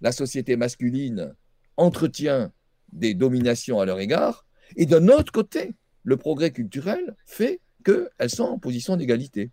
[0.00, 1.34] la société masculine
[1.76, 2.52] entretient
[2.92, 8.44] des dominations à leur égard, et d'un autre côté, le progrès culturel fait qu'elles sont
[8.44, 9.50] en position d'égalité.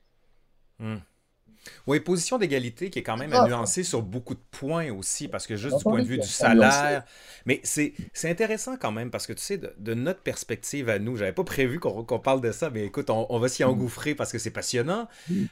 [0.79, 0.97] Hmm.
[1.87, 5.47] Oui, position d'égalité qui est quand même à nuancer sur beaucoup de points aussi, parce
[5.47, 7.03] que juste du point de vue du salaire.
[7.45, 11.33] Mais c'est intéressant quand même, parce que tu sais, de, notre perspective à nous, j'avais
[11.33, 13.67] pas prévu qu'on parle de ça, mais écoute, on, va s'y mm.
[13.67, 15.07] engouffrer parce que c'est passionnant.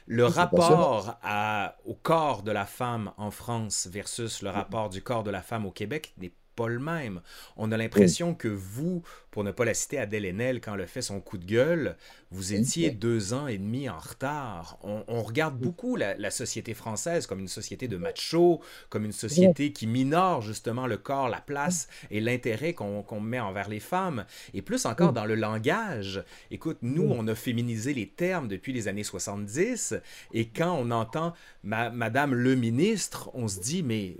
[0.06, 5.24] Le rapport à, au corps de la femme en France versus le rapport du corps
[5.24, 7.20] de la femme au Québec n'est pas le même.
[7.56, 10.86] On a l'impression que vous, pour ne pas la citer, Adèle Haenel, quand elle a
[10.88, 11.96] fait son coup de gueule,
[12.32, 14.78] vous étiez deux ans et demi en retard.
[14.82, 19.86] On, regarde beaucoup la, société française comme une société de macho, comme une société qui
[19.86, 24.24] minore justement le corps, la place et l'intérêt qu'on met envers les femmes.
[24.52, 26.24] Et plus encore dans le langage.
[26.50, 29.94] Écoute, nous, on a féminisé les termes depuis les années 70
[30.34, 34.16] et quand on entend Madame le ministre, on se dit, mais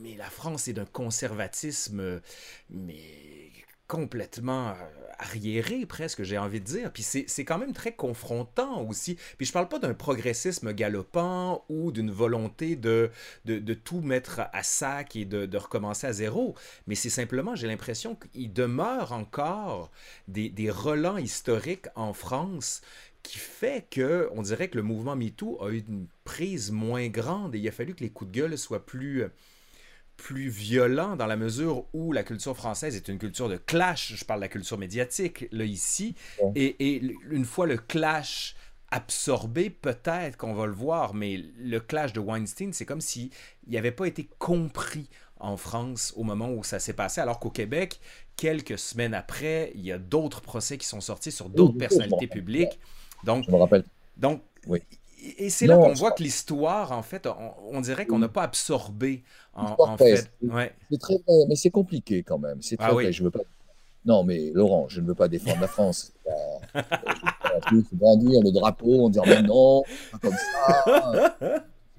[0.00, 2.20] mais la France est d'un conservatisme
[2.70, 3.40] mais
[3.90, 4.74] complètement euh,
[5.18, 6.92] arriéré presque, j'ai envie de dire.
[6.92, 9.16] Puis c'est quand même très confrontant aussi.
[9.36, 13.10] Puis je parle pas d'un progressisme galopant ou d'une volonté de,
[13.84, 16.54] tout mettre à sac et de, recommencer à zéro,
[16.86, 19.90] mais c'est simplement, j'ai l'impression qu'il demeure encore
[20.28, 22.82] des, relents historiques en France
[23.24, 27.56] qui fait que on dirait que le mouvement MeToo a eu une prise moins grande
[27.56, 29.24] et il a fallu que les coups de gueule soient plus
[30.20, 34.12] plus violent dans la mesure où la culture française est une culture de clash.
[34.14, 36.14] Je parle de la culture médiatique, là, ici.
[36.54, 38.54] Et, une fois le clash
[38.90, 43.30] absorbé, peut-être qu'on va le voir, mais le clash de Weinstein, c'est comme s'il
[43.66, 47.98] n'avait pas été compris en France au moment où ça s'est passé, alors qu'au Québec,
[48.36, 52.78] quelques semaines après, il y a d'autres procès qui sont sortis sur d'autres personnalités publiques.
[53.24, 53.84] Donc, je me rappelle.
[54.18, 54.82] Donc, oui
[55.38, 57.28] et c'est là qu'on voit que l'histoire, en fait,
[57.70, 59.22] on, dirait qu'on n'a pas absorbé,
[59.54, 60.30] en, fait.
[60.90, 61.14] C'est très
[61.48, 62.62] mais c'est compliqué quand même.
[62.62, 63.40] C'est ah très Je veux pas...
[64.04, 66.12] Non, mais Laurent, je ne veux pas défendre la France.
[66.74, 71.36] Je ne brandir le drapeau en disant mais non, pas comme ça.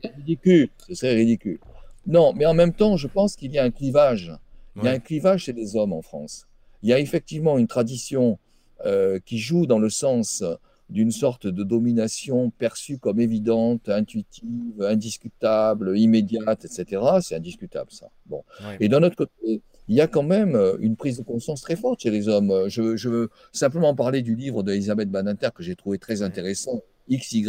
[0.01, 1.60] C'est ridicule, c'est ridicule.
[2.07, 4.36] Non, mais en même temps, je pense qu'il y a un clivage.
[4.75, 6.47] Il y a un clivage chez les hommes en France.
[6.81, 8.39] Il y a effectivement une tradition
[8.86, 10.43] euh, qui joue dans le sens
[10.91, 17.01] d'une sorte de domination perçue comme évidente, intuitive, indiscutable, immédiate, etc.
[17.21, 18.10] C'est indiscutable, ça.
[18.25, 18.43] Bon.
[18.80, 21.77] Et d'un autre côté, il y a quand même euh, une prise de conscience très
[21.77, 22.67] forte chez les hommes.
[22.67, 27.47] Je, veux simplement parler du livre d'Elisabeth Badinter que j'ai trouvé très intéressant, XY,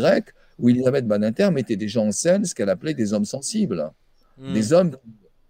[0.58, 3.90] où Elisabeth Badinter mettait déjà en scène ce qu'elle appelait des hommes sensibles.
[4.38, 4.54] Hmm.
[4.54, 4.96] Des hommes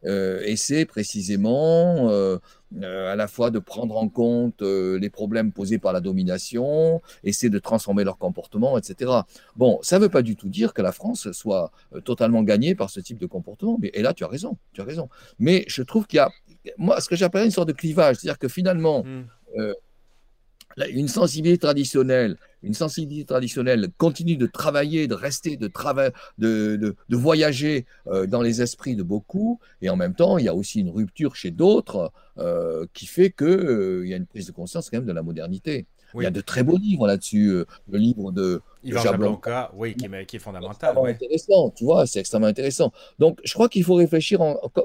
[0.04, 2.38] euh, essaient précisément euh,
[2.82, 7.50] euh, à la fois de prendre en compte les problèmes posés par la domination, essayer
[7.50, 9.10] de transformer leur comportement, etc.
[9.56, 11.70] Bon, ça ne veut pas du tout dire que la France soit
[12.04, 13.78] totalement gagnée par ce type de comportement.
[13.80, 15.08] Mais, et là, tu as raison, tu as raison.
[15.38, 16.30] Mais je trouve qu'il y a,
[16.78, 19.72] moi, ce que j'appelle une sorte de clivage, c'est-à-dire que finalement, mmh
[20.90, 25.70] une sensibilité traditionnelle, une sensibilité traditionnelle continue de travailler, de rester, de,
[26.38, 30.48] de, de, voyager euh, dans les esprits de beaucoup, et en même temps, il y
[30.48, 34.46] a aussi une rupture chez d'autres euh, qui fait qu'il euh, y a une prise
[34.46, 35.86] de conscience quand même de la modernité.
[36.14, 37.50] Il y a de très beaux livres là-dessus.
[37.50, 40.94] Euh, le livre de, Yvan Jablonka, oui, qui est, qui est fondamental.
[40.94, 42.90] C'est intéressant, tu vois, c'est extrêmement intéressant.
[43.18, 44.40] Donc, je crois qu'il faut réfléchir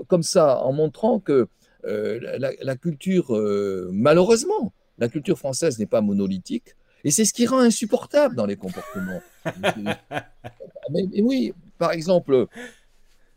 [0.08, 1.48] comme ça, en montrant que
[1.84, 3.32] la, culture,
[3.94, 6.76] malheureusement, la culture française n'est pas monolithique.
[7.04, 9.22] Et c'est ce qui rend insupportable dans les comportements.
[10.92, 12.48] mais, oui, par exemple,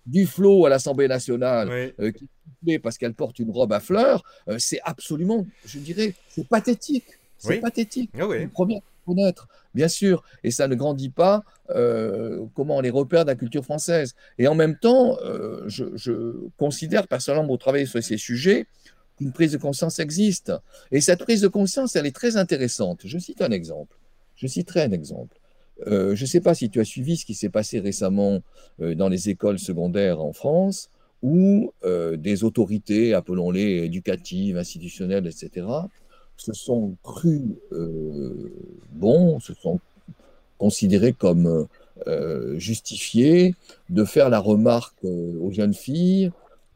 [0.07, 4.23] Duflo à l'Assemblée nationale, qui est parce qu'elle porte une robe à fleurs,
[4.59, 7.19] c'est absolument, je dirais, c'est pathétique.
[7.39, 8.11] C'est pathétique.
[8.19, 8.47] Ah oui.
[8.49, 13.31] Premier connaître, bien sûr, et ça ne grandit pas euh, comment on les repère de
[13.31, 14.15] la culture française.
[14.39, 18.67] Et en même temps, euh, je, considère personnellement pour travailler sur ces sujets
[19.21, 20.53] qu'une prise de conscience existe.
[20.91, 23.03] Et cette prise de conscience, elle est très intéressante.
[23.05, 23.97] Je cite un exemple.
[24.37, 25.37] Je citerai un exemple.
[25.87, 28.41] Euh, je ne sais pas si tu as suivi ce qui s'est passé récemment
[28.79, 30.89] dans les écoles secondaires en France,
[31.23, 35.67] où des autorités, appelons-les éducatives, institutionnelles, etc.,
[36.41, 38.51] se sont crus euh,
[38.93, 39.79] bons, se sont
[40.57, 41.67] considérés comme
[42.07, 43.55] euh, justifiés
[43.91, 46.33] de faire la remarque euh, aux jeunes filles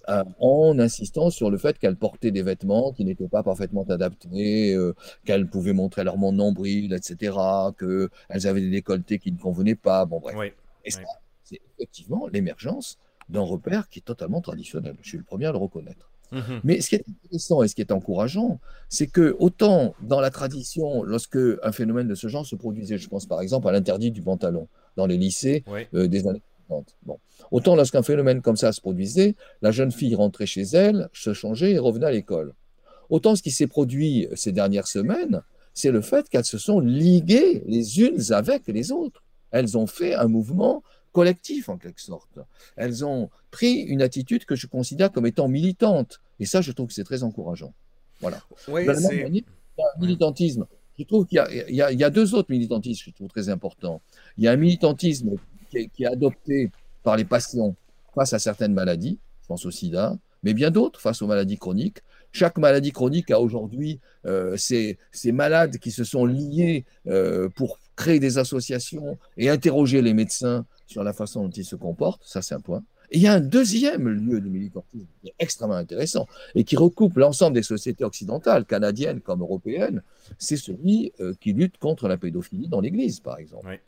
[0.09, 4.77] en insistant sur le fait qu'elles portaient des vêtements qui n'étaient pas parfaitement adaptés,
[5.25, 7.37] qu'elles pouvaient montrer leur nombril, etc.,
[7.79, 10.05] qu'elles avaient des décolletés qui ne convenaient pas.
[10.05, 10.53] Bon, bref.
[10.85, 11.01] et ça,
[11.45, 14.97] c'est effectivement l'émergence d'un repère qui est totalement traditionnel.
[15.03, 16.11] Je suis le premier à le reconnaître.
[16.33, 16.61] Mhm.
[16.65, 20.31] Mais ce qui est intéressant et ce qui est encourageant, c'est que autant dans la
[20.31, 24.11] tradition, lorsque un phénomène de ce genre se produisait, je pense par exemple à l'interdit
[24.11, 25.65] du pantalon dans les lycées
[25.95, 26.97] euh, des années 50.
[27.05, 27.19] Bon.
[27.51, 31.73] Autant lorsqu'un phénomène comme ça se produisait, la jeune fille rentrait chez elle, se changeait
[31.73, 32.55] et revenait à l'école.
[33.11, 35.43] Autant ce qui s'est produit ces dernières semaines,
[35.75, 39.23] c'est le fait qu'elles se sont liguées les unes avec les autres.
[39.51, 42.39] Elles ont fait un mouvement collectif en quelque sorte.
[42.77, 46.21] Elles ont pris une attitude que je considère comme étant militante.
[46.41, 47.73] Et ça, je trouve que c'est très encourageant.
[48.21, 48.41] Voilà.
[48.69, 48.87] Oui,
[49.99, 50.67] militantisme.
[50.99, 54.01] Je trouve qu'il y, y, a deux autres militantismes que je trouve très importants.
[54.39, 55.31] Il y a un militantisme
[55.75, 56.71] qui est, qui adopté
[57.03, 57.75] par les patients
[58.15, 61.99] face à certaines maladies, je pense au sida, mais bien d'autres face aux maladies chroniques.
[62.33, 68.19] Chaque maladie chronique a aujourd'hui euh, ces, malades qui se sont liés euh, pour créer
[68.19, 72.23] des associations et interroger les médecins sur la façon dont ils se comportent.
[72.25, 72.83] Ça, c'est un point.
[73.11, 76.77] Et il y a un deuxième lieu de militantisme qui est extrêmement intéressant et qui
[76.77, 80.03] recoupe l'ensemble des sociétés occidentales, canadiennes comme européennes,
[80.39, 83.79] c'est celui euh, qui lutte contre la pédophilie dans l'Église, par exemple.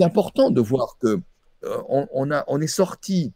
[0.00, 1.20] C'est important de voir que
[1.90, 3.34] on, a, on est sorti,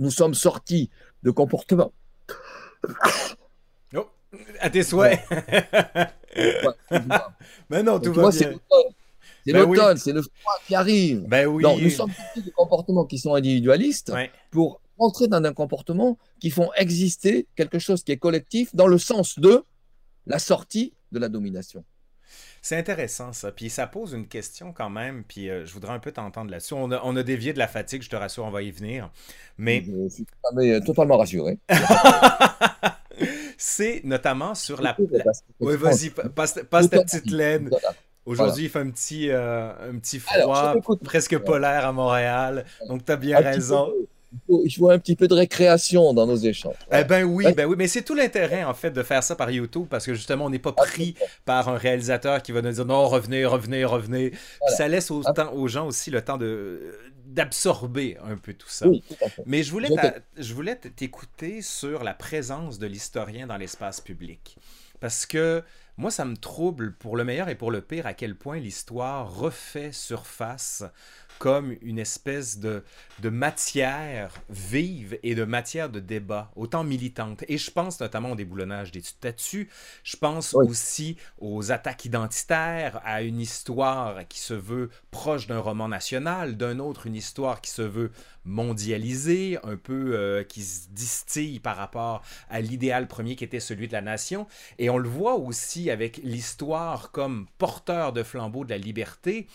[0.00, 0.90] nous sommes sortis
[1.22, 1.92] de comportements
[3.94, 4.08] Oh,
[4.58, 5.20] à tes souhaits.
[7.70, 8.32] Mais non, tout va bien.
[9.44, 11.28] C'est ben l'automne, c'est le froid qui arrive.
[11.28, 11.62] Ben oui.
[11.80, 14.12] nous sommes sortis de comportements qui sont individualistes
[14.50, 18.98] pour entrer dans un comportement qui font exister quelque chose qui est collectif dans le
[18.98, 19.62] sens de
[20.26, 21.84] la sortie de la domination.
[22.64, 23.50] C'est intéressant ça.
[23.50, 25.24] Puis ça pose une question quand même.
[25.24, 26.74] Puis euh, je voudrais un peu t'entendre là-dessus.
[26.74, 29.10] On a, dévié de la fatigue, je te rassure, on va y venir.
[29.58, 29.84] Mais.
[29.84, 30.26] Je suis
[30.70, 31.58] euh, totalement rassuré.
[33.58, 34.96] C'est notamment sur la.
[35.58, 36.62] Oui, vas-y, passe, ta
[37.02, 37.68] petite laine.
[38.24, 42.64] Aujourd'hui, il fait un petit, euh, un petit froid, presque polaire à Montréal.
[42.88, 43.92] Donc, tu as bien raison
[44.48, 46.74] il faut un petit peu de récréation dans nos échanges.
[46.92, 49.50] Eh ben oui, ben oui, mais c'est tout l'intérêt en fait de faire ça par
[49.50, 51.14] YouTube parce que justement on n'est pas pris
[51.44, 54.32] par un réalisateur qui va nous dire non revenez, revenez, revenez.
[54.68, 56.94] ça laisse aux gens aussi le temps de
[57.26, 58.86] d'absorber un peu tout ça.
[59.46, 59.88] mais je voulais
[60.36, 64.56] je voulais t'écouter sur la présence de l'historien dans l'espace public.
[65.00, 65.64] Parce que
[65.98, 69.34] moi, ça me trouble pour le meilleur et pour le pire à quel point l'histoire
[69.34, 70.84] refait surface
[71.38, 72.84] comme une espèce de,
[73.20, 77.44] de matière vive et de matière de débat, autant militante.
[77.48, 79.68] Et je pense notamment au déboulonnage des statuts,
[80.04, 85.88] je pense aussi aux attaques identitaires, à une histoire qui se veut proche d'un roman
[85.88, 88.10] national, d'un autre une histoire qui se veut
[88.44, 93.88] mondialisée, un peu euh, qui se distille par rapport à l'idéal premier qui était celui
[93.88, 94.46] de la nation.
[94.78, 99.46] Et on le voit aussi avec l'histoire comme porteur de flambeau de la liberté,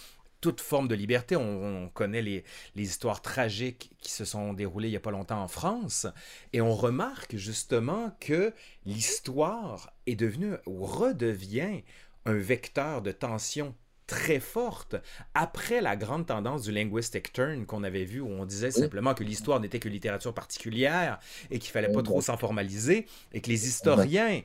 [0.42, 1.36] toute forme de liberté.
[1.36, 2.44] On, connaît les,
[2.76, 6.08] histoires tragiques qui se sont déroulées il n'y a pas longtemps en France.
[6.54, 8.54] Et on remarque justement que
[8.86, 11.84] l'histoire est devenue ou redevient
[12.26, 13.74] un vecteur de tension
[14.06, 14.96] très forte
[15.34, 19.24] après la grande tendance du linguistic turn qu'on avait vu où on disait simplement que
[19.24, 21.20] l'histoire n'était que littérature particulière
[21.52, 24.42] et qu'il fallait pas trop s'en formaliser et que les historiens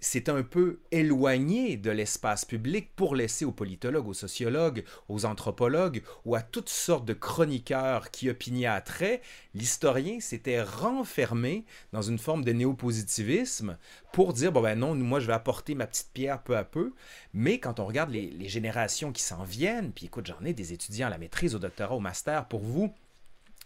[0.00, 6.02] c'est un peu éloigné de l'espace public pour laisser aux politologues, aux sociologues, aux anthropologues
[6.24, 9.22] ou à toutes sortes de chroniqueurs qui opiniâtraient,
[9.54, 13.78] l'historien s'était renfermé dans une forme de néopositivisme
[14.12, 16.92] pour dire bon ben non, moi je vais apporter ma petite pierre peu à peu.
[17.34, 20.72] Mais quand on regarde les, les générations qui s'en viennent, puis écoute, j'en ai des
[20.72, 22.92] étudiants à la maîtrise, au doctorat, au master pour vous,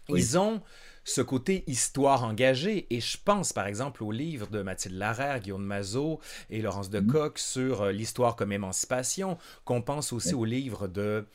[0.09, 0.61] ils ont
[1.11, 2.87] ce côté histoire engagée.
[2.89, 6.99] Et je pense par exemple au livre de Mathilde Larère, Guillaume Mazot et Laurence de
[6.99, 7.31] mhm.
[7.35, 11.25] Sur euh, l'histoire comme émancipation, qu'on pense aussi au livre de,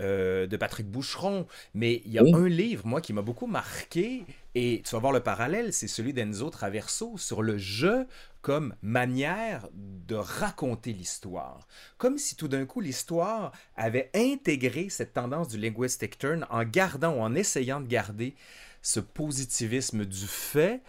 [0.00, 1.46] euh, de Patrick Boucheron.
[1.74, 4.24] Mais il y a un livre, moi, qui m'a beaucoup marqué,
[4.54, 8.06] et tu vas voir le parallèle, c'est celui d'Enzo Traverso sur le jeu
[8.42, 11.66] comme manière de raconter l'histoire.
[11.96, 17.14] Comme si tout d'un coup l'histoire avait intégré cette tendance du linguistic turn en gardant
[17.14, 18.34] ou en essayant de garder
[18.82, 20.82] ce positivisme du fait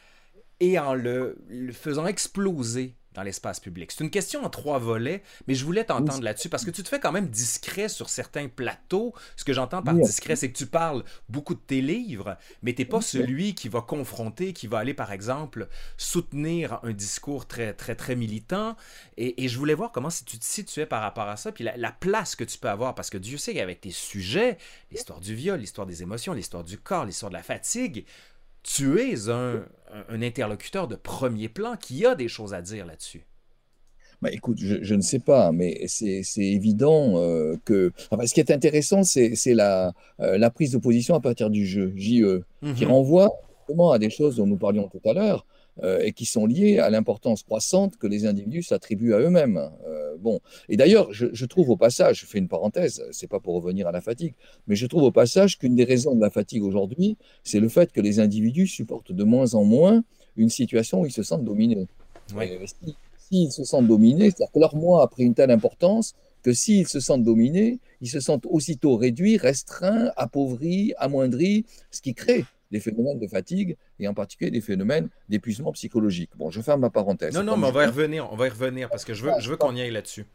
[0.60, 1.38] et en le,
[1.72, 3.92] faisant exploser dans l'espace public.
[3.92, 6.90] C'est une question en trois volets, mais je voulais t'entendre là-dessus parce que tu te
[6.90, 9.14] fais quand même discret sur certains plateaux.
[9.36, 12.82] Ce que j'entends par discret, c'est que tu parles beaucoup de tes livres, mais tu
[12.82, 17.74] n'es pas celui qui va confronter, qui va aller, par exemple, soutenir un discours très,
[17.74, 18.76] très, très militant.
[19.18, 21.78] Et, je voulais voir comment si tu te situais par rapport à ça, puis la,
[21.78, 24.58] la place que tu peux avoir, parce que Dieu sait qu'avec tes sujets,
[24.92, 28.06] l'histoire du viol, l'histoire des émotions, l'histoire du corps, l'histoire de la fatigue,
[28.64, 29.64] tu es un,
[30.10, 33.26] interlocuteur de premier plan qui a des choses à dire là-dessus.
[34.22, 37.92] Bah, écoute, je, ne sais pas, mais c'est évident euh, que.
[38.26, 41.94] ce qui est intéressant, c'est la, euh, la, prise de position à partir du jeu,
[41.98, 42.44] JE,
[42.76, 42.92] qui mhm.
[42.92, 43.30] renvoie
[43.94, 45.46] à des choses dont nous parlions tout à l'heure.
[45.82, 49.72] Euh, et qui sont liées à l'importance croissante que les individus s'attribuent à eux-mêmes.
[49.88, 53.56] Euh, bon, et d'ailleurs, je, trouve au passage, je fais une parenthèse, c'est pas pour
[53.56, 54.36] revenir à la fatigue,
[54.68, 57.92] mais je trouve au passage qu'une des raisons de la fatigue aujourd'hui, c'est le fait
[57.92, 60.04] que les individus supportent de moins en moins
[60.38, 61.88] une situation où ils se sentent dominés.
[63.18, 66.14] S'ils se sentent dominés, c'est-à-dire que leur moi a pris une telle importance
[66.44, 72.14] que s'ils se sentent dominés, ils se sentent aussitôt réduits, restreints, appauvris, amoindris, ce qui
[72.14, 76.32] crée des phénomènes de fatigue et en particulier des phénomènes d'épuisement psychologique.
[76.36, 77.34] Bon, je ferme ma parenthèse.
[77.34, 79.32] Non, non, mais on va y revenir, on va y revenir parce que je veux,
[79.40, 80.26] je veux qu'on y aille là-dessus.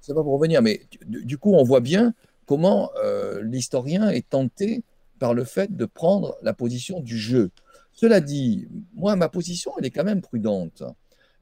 [0.00, 2.14] C'est pas pour revenir, mais du, coup, on voit bien
[2.46, 4.82] comment euh, l'historien est tenté
[5.20, 7.50] par le fait de prendre la position du jeu.
[7.92, 10.82] Cela dit, moi, ma position, elle est quand même prudente.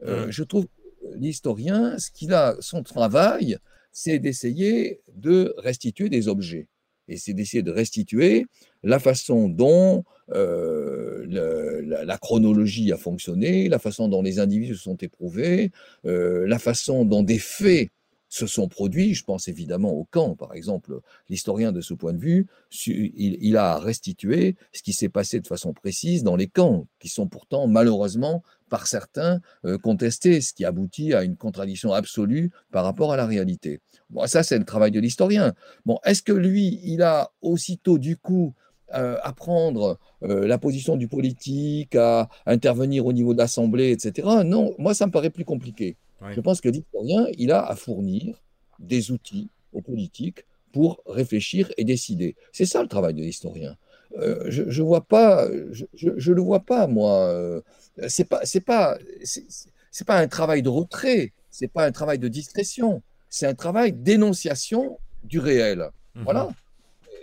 [0.05, 0.31] Euh, mmh.
[0.31, 0.67] Je trouve
[1.15, 3.59] l'historien, ce qu'il a, son travail,
[3.93, 6.69] c'est d'essayer de restituer des objets.
[7.09, 8.47] Et c'est d'essayer de restituer
[8.83, 10.05] la façon dont
[10.35, 15.71] euh, la, chronologie a fonctionné, la façon dont les individus se sont éprouvés,
[16.05, 17.91] euh, la façon dont des faits
[18.37, 19.15] se sont produits.
[19.15, 21.01] Je pense évidemment au camp, par exemple.
[21.29, 22.47] L'historien, de ce point de vue,
[22.87, 27.27] il, a restitué ce qui s'est passé de façon précise dans les camps, qui sont
[27.27, 33.13] pourtant malheureusement par certains euh, contestés, ce qui aboutit à une contradiction absolue par rapport
[33.13, 33.81] à la réalité.
[34.11, 35.55] Bon, ça, c'est le travail de l'historien.
[35.85, 38.55] Bon, est-ce que lui, il a aussitôt du coup
[38.95, 44.29] euh, à prendre euh, la position du politique, à intervenir au niveau de l'Assemblée, etc.
[44.45, 45.97] Non, moi, ça me paraît plus compliqué.
[46.31, 48.43] Je pense que l'historien, il a à fournir
[48.79, 52.37] des outils aux politiques pour réfléchir et décider.
[52.53, 53.77] C'est ça le travail de l'historien.
[54.19, 57.63] Euh, je ne vois pas, je, le vois pas moi.
[58.09, 61.33] c'est pas, c'est pas, c'est pas un travail de retrait.
[61.51, 63.03] C'est pas un travail de discrétion.
[63.31, 65.91] C'est un travail d'énonciation du réel.
[66.15, 66.25] Mhm.
[66.25, 66.49] Voilà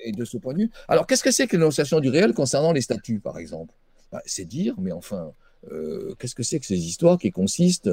[0.03, 0.71] et de ce point de vue.
[0.87, 3.73] Alors, qu'est-ce que c'est que l'énonciation du réel concernant les statuts, par exemple?
[4.11, 5.33] Bah, C'est dire, mais enfin,
[5.72, 7.91] euh, qu'est-ce que c'est que ces histoires qui consistent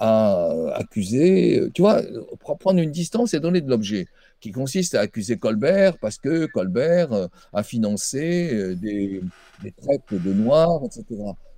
[0.00, 2.02] à accuser, tu vois,
[2.58, 4.06] prendre une distance et donner de l'objet,
[4.40, 9.20] qui consiste à accuser Colbert parce que Colbert euh, a financé euh, des,
[9.62, 11.04] des traites de noirs, etc.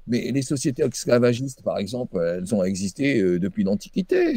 [0.07, 4.35] Mais les sociétés esclavagistes, par exemple, elles ont existé depuis l'Antiquité.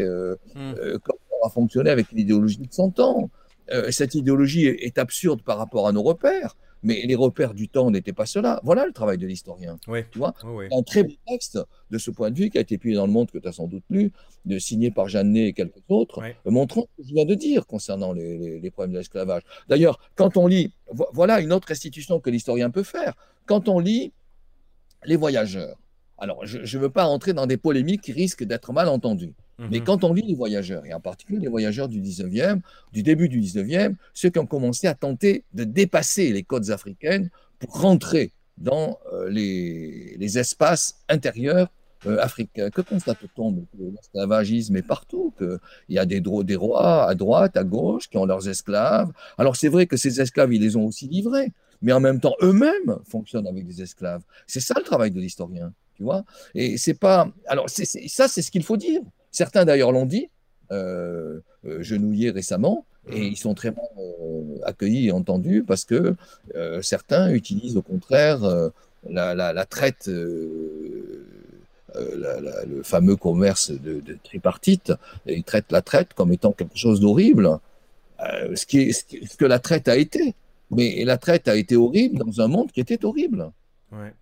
[0.56, 0.74] Hmm.
[0.76, 3.30] Colbert a fonctionné avec l'idéologie de son temps.
[3.72, 7.92] Euh, cette idéologie est, absurde par rapport à nos repères, mais les repères du temps
[7.92, 8.60] n'étaient pas cela.
[8.64, 9.78] Voilà le travail de l'historien.
[10.12, 10.34] Tu vois
[10.72, 11.60] Un très beau texte
[11.90, 13.52] de ce point de vue qui a été publié dans le monde que tu as
[13.52, 14.12] sans doute lu,
[14.46, 18.14] de, signé par Jeannet et quelques autres, montrant ce que je viens de dire concernant
[18.14, 19.44] les, problèmes de l'esclavage.
[19.68, 20.74] D'ailleurs, quand on lit,
[21.14, 23.14] voilà une autre restitution que l'historien peut faire.
[23.46, 24.14] Quand on lit
[25.06, 25.78] Les Voyageurs,
[26.18, 29.34] alors je ne veux pas entrer dans des polémiques qui risquent d'être mal entendues.
[29.60, 29.86] Mais mhm.
[29.86, 32.62] quand on lit les voyageurs, et en particulier les voyageurs du 19e,
[32.94, 37.30] du début du 19e, ceux qui ont commencé à tenter de dépasser les côtes africaines
[37.60, 41.70] pour rentrer dans euh, les, espaces intérieurs
[42.06, 42.70] euh, africains.
[42.70, 48.10] Que constate-t-on L'esclavagisme est partout, qu'il y a des, des rois à droite, à gauche,
[48.10, 49.12] qui ont leurs esclaves.
[49.38, 51.52] Alors c'est vrai que ces esclaves, ils les ont aussi livrés,
[51.82, 54.22] mais en même temps, eux-mêmes fonctionnent avec des esclaves.
[54.46, 57.32] C'est ça le travail de l'historien, tu vois Et c'est pas...
[57.48, 59.02] Alors ça, c'est ce qu'il faut dire
[59.38, 60.32] Certains d'ailleurs l'ont dit,
[60.72, 63.86] euh, genouillés récemment, et ils sont très mal
[64.64, 66.16] accueillis et entendus parce que
[66.82, 68.40] certains utilisent au contraire
[69.08, 71.22] la, traite, le
[72.84, 74.92] fameux commerce de, tripartite,
[75.28, 77.60] et ils traitent la traite comme étant quelque chose d'horrible,
[78.20, 80.34] ce, qui est, ce, que la traite a été.
[80.72, 83.52] Mais la traite a été horrible dans un monde qui était horrible.
[83.92, 84.14] Ouais.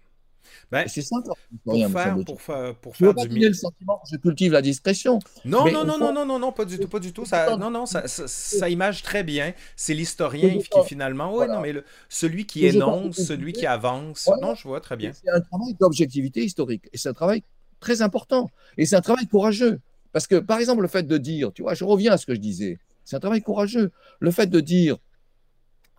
[0.71, 1.17] Ben, c'est ça.
[1.63, 5.19] Pour faire, pour, faire, pour faire du le sentiment que je cultive la discrétion.
[5.43, 7.25] Non, non, non, non, non, non, non, pas du tout, pas du tout.
[7.25, 9.53] Ça, non, non, ça, ça, image très bien.
[9.75, 14.29] C'est l'historien qui finalement, oui, non, mais le, celui qui énonce, celui qui avance.
[14.41, 15.11] Non, je vois très bien.
[15.13, 17.43] C'est un travail d'objectivité historique et c'est un travail
[17.79, 19.79] très important et c'est un travail courageux
[20.15, 22.33] parce que, par exemple, le fait de dire, tu vois, je reviens à ce que
[22.33, 23.91] je disais, c'est un travail courageux.
[24.21, 24.97] Le fait de dire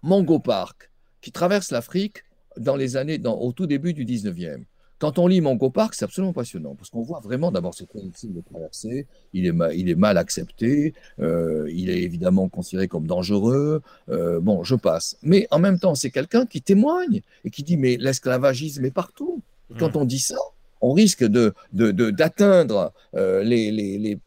[0.02, 0.90] Mongo Park,
[1.20, 2.24] qui traverse l'Afrique
[2.58, 4.64] dans les années, dans, au tout début du 19e.
[4.98, 8.32] Quand on lit Mongo Park, c'est absolument passionnant, parce qu'on voit vraiment d'abord c'est difficile
[8.32, 13.06] de traverser, il est, mal, il est mal accepté, euh, il est évidemment considéré comme
[13.06, 15.18] dangereux, euh, bon, je passe.
[15.22, 19.42] Mais en même temps, c'est quelqu'un qui témoigne et qui dit, mais l'esclavagisme est partout.
[19.78, 19.98] quand mmh.
[19.98, 20.36] on dit ça,
[20.80, 24.18] on risque de, d'atteindre de, euh, les, les, les,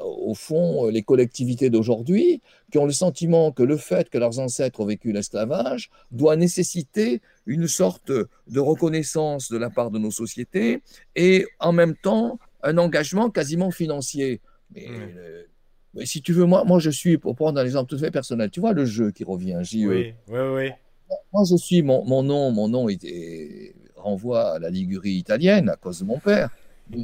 [0.00, 4.80] au fond, les collectivités d'aujourd'hui qui ont le sentiment que le fait que leurs ancêtres
[4.80, 10.82] ont vécu l'esclavage doit nécessiter une sorte de reconnaissance de la part de nos sociétés
[11.14, 14.40] et en même temps un engagement quasiment financier.
[14.74, 15.44] Mais, euh,
[16.04, 18.50] si tu veux, moi, moi je suis, pour prendre un exemple tout à fait personnel,
[18.50, 19.86] tu vois le jeu qui revient, JE.
[19.86, 20.70] Oui, oui, oui.
[21.32, 22.88] Moi je suis, mon, mon nom, mon nom
[23.96, 26.50] renvoie à la Ligurie italienne à cause de mon père.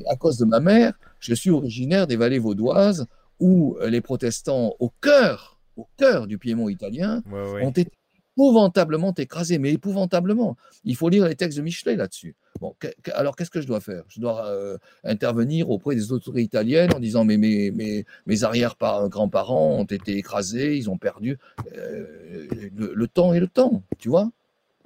[0.09, 0.93] À cause de ma mère,
[1.23, 3.07] je suis originaire des vallées vaudoises
[3.41, 7.91] où les protestants au cœur, au cœur du Piémont italien ont été
[8.37, 10.57] épouvantablement écrasés, mais épouvantablement.
[10.85, 12.35] Il faut lire les textes de Michelet là-dessus.
[12.61, 12.75] Bon,
[13.15, 14.05] alors qu'est-ce que je dois faire?
[14.09, 19.79] Je dois euh, intervenir auprès des autorités italiennes en disant mais mes, mes, mes arrière-grands-parents
[19.79, 21.39] ont été écrasés, ils ont perdu.
[21.77, 24.31] Euh, le, le, temps est le temps, tu vois?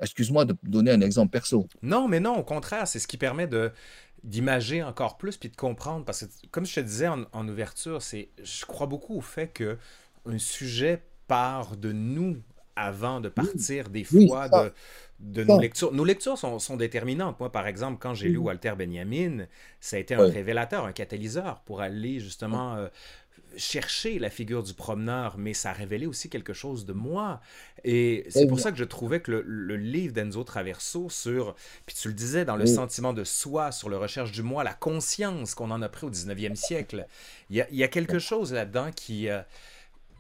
[0.00, 1.66] Excuse-moi de donner un exemple perso.
[1.82, 3.72] Non, mais non, au contraire, c'est ce qui permet de
[4.26, 8.28] d'imager encore plus puis de comprendre parce que comme je te disais en, ouverture, c'est
[8.42, 9.78] je crois beaucoup au fait que
[10.26, 12.36] un sujet part de nous
[12.74, 14.72] avant de partir des fois de,
[15.20, 15.92] de nos lectures.
[15.92, 17.40] Nos lectures sont, sont, déterminantes.
[17.40, 19.46] Moi, par exemple, quand j'ai lu Walter Benjamin,
[19.80, 22.88] ça a été un révélateur, un catalyseur pour aller justement euh,
[23.56, 27.40] chercher la figure du promeneur, mais ça révélait aussi quelque chose de moi.
[27.84, 31.54] Et c'est pour ça que je trouvais que le, livre d'Enzo Traverso sur,
[31.86, 34.74] puis tu le disais, dans le sentiment de soi, sur le recherche du moi, la
[34.74, 37.06] conscience qu'on en a pris au 19e siècle,
[37.50, 39.42] il y a, quelque chose là-dedans qui, euh,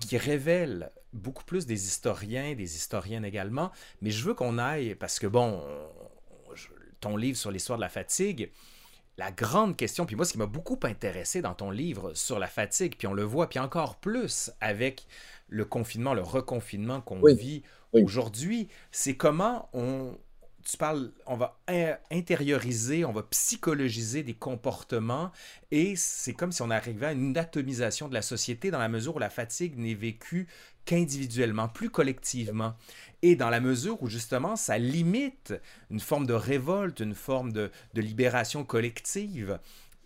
[0.00, 3.72] qui révèle beaucoup plus des historiens, des historiennes également.
[4.02, 5.62] Mais je veux qu'on aille, parce que bon,
[7.00, 8.50] ton livre sur l'histoire de la fatigue,
[9.18, 12.46] la grande question, puis moi, ce qui m'a beaucoup intéressé dans ton livre sur la
[12.46, 15.06] fatigue, puis on le voit, puis encore plus avec
[15.48, 17.62] le confinement, le reconfinement qu'on vit
[17.92, 20.18] aujourd'hui, c'est comment on,
[20.64, 21.58] tu parles, on va
[22.10, 25.30] intérioriser, on va psychologiser des comportements
[25.70, 29.16] et c'est comme si on arrivait à une atomisation de la société dans la mesure
[29.16, 30.48] où la fatigue n'est vécue
[30.84, 32.74] qu'individuellement, plus collectivement.
[33.26, 35.52] Et dans la mesure où justement ça limite
[35.90, 39.58] une forme de révolte, une forme de, libération collective.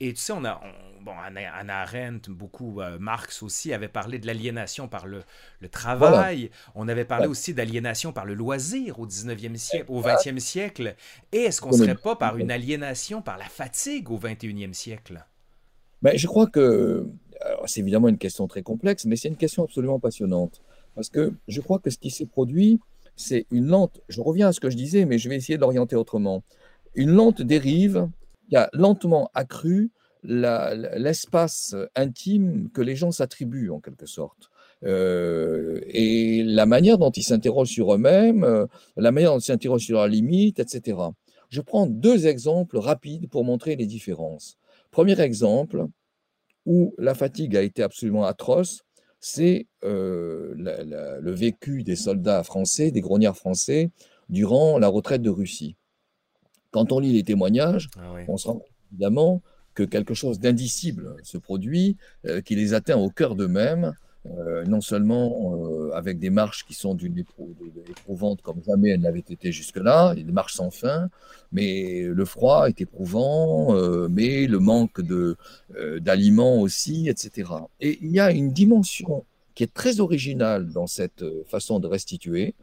[0.02, 0.58] Et tu sais, on a,
[1.02, 5.20] bon, Anna, Arendt, beaucoup, euh, Marx aussi, avait parlé de l'aliénation par le,
[5.70, 6.50] travail.
[6.74, 10.96] On avait parlé aussi d'aliénation par le loisir au 19e siècle, au 20e siècle.
[11.32, 15.26] Et est-ce qu'on ne serait pas par une aliénation par la fatigue au 21e siècle?
[16.00, 17.06] Ben, je crois que
[17.66, 20.62] c'est évidemment une question très complexe, mais c'est une question absolument passionnante.
[20.94, 22.80] Parce que je crois que ce qui s'est produit,
[23.20, 25.96] c'est une lente, je reviens à ce que je disais, mais je vais essayer d'orienter
[25.96, 26.42] autrement,
[26.94, 28.08] une lente dérive
[28.48, 29.90] qui a lentement accru
[30.22, 34.50] l'espace intime que les gens s'attribuent en quelque sorte.
[34.84, 38.66] Euh, et la manière dont ils s'interrogent sur eux-mêmes, euh,
[38.96, 40.98] la manière dont ils s'interrogent sur leurs limites, etc.
[41.50, 44.56] Je prends deux exemples rapides pour montrer les différences.
[44.90, 45.86] Premier exemple,
[46.66, 48.82] où la fatigue a été absolument atroce,
[49.20, 53.90] c'est euh, le vécu des soldats français, des grognards français,
[54.28, 55.76] durant la retraite de Russie.
[56.70, 59.42] Quand on lit les témoignages, ah on se rend compte évidemment
[59.74, 61.96] que quelque chose d'indicible se produit,
[62.26, 63.94] euh, qui les atteint au cœur d'eux-mêmes,
[64.26, 67.18] euh, non seulement euh, avec des marches qui sont d'une
[67.88, 71.08] éprouvante comme jamais elles n'avaient été jusque-là, des marches sans fin,
[71.52, 75.00] mais le froid est éprouvant, euh, mais le manque
[76.00, 77.50] d'aliments aussi, etc.
[77.80, 82.54] Et il y a une dimension qui est très originale dans cette façon de restituer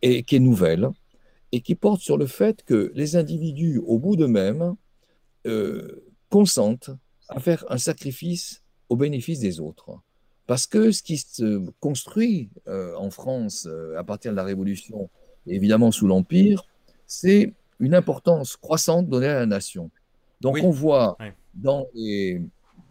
[0.00, 0.88] et qui est nouvelle
[1.52, 4.74] et qui porte sur le fait que les individus, au bout d'eux-mêmes,
[6.30, 6.90] consentent
[7.28, 10.00] à faire un sacrifice au bénéfice des autres.
[10.46, 15.08] Parce que ce qui se construit euh, en France euh, à partir de la Révolution,
[15.46, 16.66] évidemment sous l'Empire,
[17.06, 19.90] c'est une importance croissante donnée à la nation.
[20.40, 21.16] Donc on voit
[21.54, 22.42] dans les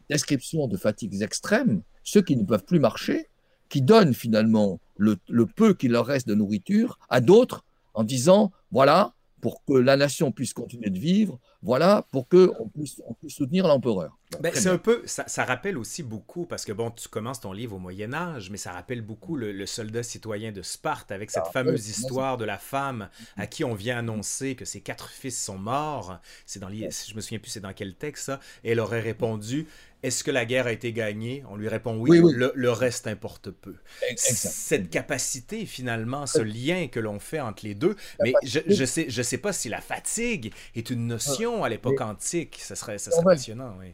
[0.10, 3.28] descriptions de fatigues extrêmes, ceux qui ne peuvent plus marcher,
[3.70, 8.52] qui donnent finalement le, le peu qu'il leur reste de nourriture à d'autres en disant,
[8.72, 13.36] voilà, pour que la nation puisse continuer de vivre, voilà, pour qu'on puisse, on puisse
[13.36, 14.18] soutenir l'empereur.
[14.42, 17.54] Ben, c'est un peu, ça, ça, rappelle aussi beaucoup, parce que bon, tu commences ton
[17.54, 21.44] livre au Moyen Âge, mais ça rappelle beaucoup le, soldat citoyen de Sparte, avec cette
[21.48, 25.42] ah, fameuse histoire de la femme à qui on vient annoncer que ses quatre fils
[25.42, 26.20] sont morts.
[26.46, 29.68] C'est dans, je me souviens plus c'est dans quel texte ça, et elle aurait répondu,
[30.04, 31.44] est-ce que la guerre a été gagnée?
[31.50, 33.76] On lui répond oui, Le, reste importe peu.
[34.18, 37.96] Cette capacité, finalement, ce lien que l'on fait entre les deux.
[38.22, 42.00] Mais je ne sais, je sais pas si la fatigue est une notion à l'époque
[42.02, 42.60] antique.
[42.62, 43.76] Ça serait, ça serait passionnant.
[43.80, 43.94] Oui.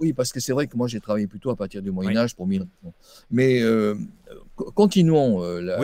[0.00, 2.34] Oui, parce que c'est vrai que moi j'ai travaillé plutôt à partir du Moyen Âge
[2.34, 2.66] pour mille
[3.30, 3.94] Mais euh,
[4.74, 5.78] continuons euh, la,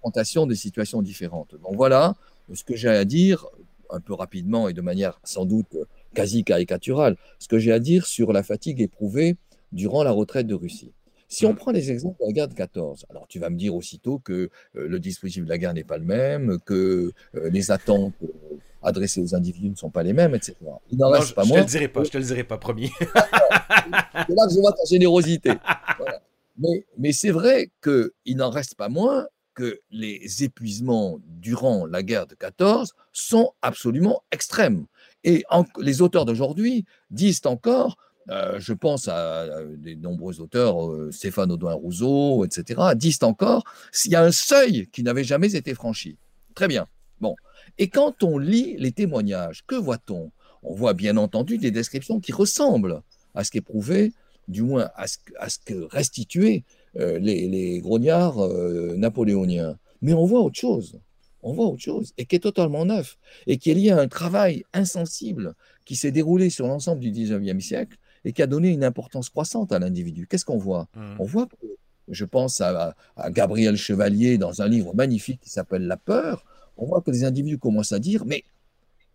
[0.00, 1.54] présentation des situations différentes.
[1.62, 2.14] Donc voilà
[2.52, 3.46] ce que j'ai à dire,
[3.90, 5.76] un peu rapidement et de manière sans doute
[6.14, 9.36] quasi caricaturale, ce que j'ai à dire sur la fatigue éprouvée
[9.70, 10.92] durant la retraite de Russie.
[11.28, 11.56] Si on mm.
[11.56, 14.32] prend les exemples de la guerre de 14, alors tu vas me dire aussitôt que
[14.32, 18.12] euh, le dispositif de la guerre n'est pas le même, que les attentes
[18.82, 20.56] adressées aux individus ne sont pas les mêmes, etc.
[20.90, 21.58] Il n'en reste je, pas je moins.
[21.58, 22.90] te le dirai pas, je te le dirai pas, promis.
[23.00, 25.52] c'est là que je vois ta générosité.
[26.58, 32.26] Mais, mais c'est vrai qu'il n'en reste pas moins que les épuisements durant la guerre
[32.26, 34.86] de 14 sont absolument extrêmes.
[35.24, 35.44] Et
[35.78, 37.96] les auteurs d'aujourd'hui disent encore,
[38.30, 44.12] euh, je pense à, des nombreux auteurs, euh, Stéphane Audouin Rousseau, etc., disent encore, s'il
[44.12, 46.18] y a un seuil qui n'avait jamais été franchi.
[46.54, 46.86] Très bien.
[47.20, 47.34] Bon.
[47.78, 50.30] Et quand on lit les témoignages, que voit-on?
[50.62, 53.02] On voit bien entendu des descriptions qui ressemblent
[53.34, 54.12] à ce qu'éprouvaient,
[54.48, 56.64] du moins à ce, que restituaient
[56.98, 58.38] euh, les, les, grognards
[58.96, 59.78] napoléoniens.
[60.02, 61.00] Mais on voit autre chose
[61.42, 64.08] on voit autre chose, et qui est totalement neuf, et qui est lié à un
[64.08, 65.54] travail insensible
[65.84, 69.72] qui s'est déroulé sur l'ensemble du 19e siècle et qui a donné une importance croissante
[69.72, 70.26] à l'individu.
[70.28, 70.88] Qu'est-ce qu'on voit?
[70.94, 71.16] Mmh.
[71.18, 71.48] On voit,
[72.08, 72.94] je pense à,
[73.30, 76.44] Gabriel Chevalier dans un livre magnifique qui s'appelle La peur,
[76.82, 78.44] on voit que les individus commencent à dire, mais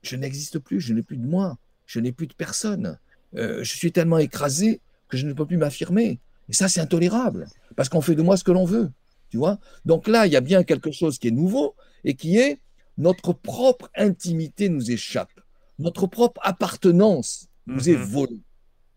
[0.01, 2.97] je n'existe plus, je n'ai plus de moi, je n'ai plus de personne,
[3.35, 6.19] euh, je suis tellement écrasé que je ne peux plus m'affirmer.
[6.47, 8.89] Et ça, c'est intolérable, parce qu'on fait de moi ce que l'on veut.
[9.29, 12.37] Tu vois Donc là, il y a bien quelque chose qui est nouveau, et qui
[12.37, 12.59] est
[12.97, 15.41] notre propre intimité nous échappe,
[15.77, 18.03] notre propre appartenance nous est mhm.
[18.03, 18.41] volée.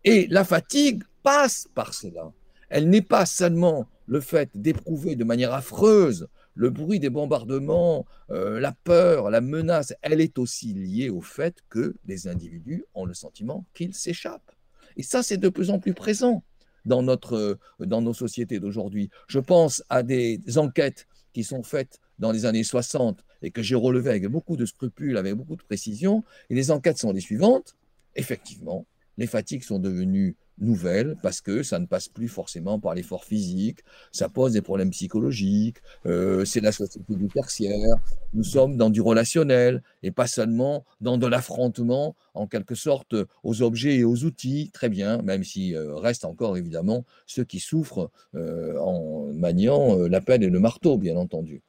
[0.05, 2.31] Et la fatigue passe par cela.
[2.69, 8.59] Elle n'est pas seulement le fait d'éprouver de manière affreuse le bruit des bombardements, euh,
[8.59, 13.13] la peur, la menace, elle est aussi liée au fait que les individus ont le
[13.13, 14.51] sentiment qu'ils s'échappent.
[14.97, 16.43] Et ça, c'est de plus en plus présent
[16.85, 19.09] dans, notre, dans nos sociétés d'aujourd'hui.
[19.27, 23.75] Je pense à des enquêtes qui sont faites dans les années 60 et que j'ai
[23.75, 27.75] relevé avec beaucoup de scrupules, avec beaucoup de précision, et les enquêtes sont les suivantes.
[28.15, 28.85] Effectivement,
[29.17, 33.79] les fatigues sont devenues nouvelles parce que ça ne passe plus forcément par l'effort physique,
[34.11, 37.95] ça pose des problèmes psychologiques, euh, c'est la société du tertiaire,
[38.33, 43.61] nous sommes dans du relationnel et pas seulement dans de l'affrontement en quelque sorte aux
[43.61, 48.09] objets et aux outils, très bien, même si euh, reste encore évidemment ceux qui souffrent
[48.35, 51.61] euh, en maniant la pelle et le marteau, bien entendu.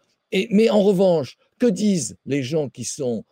[0.51, 3.25] Mais en revanche, que disent les gens qui sont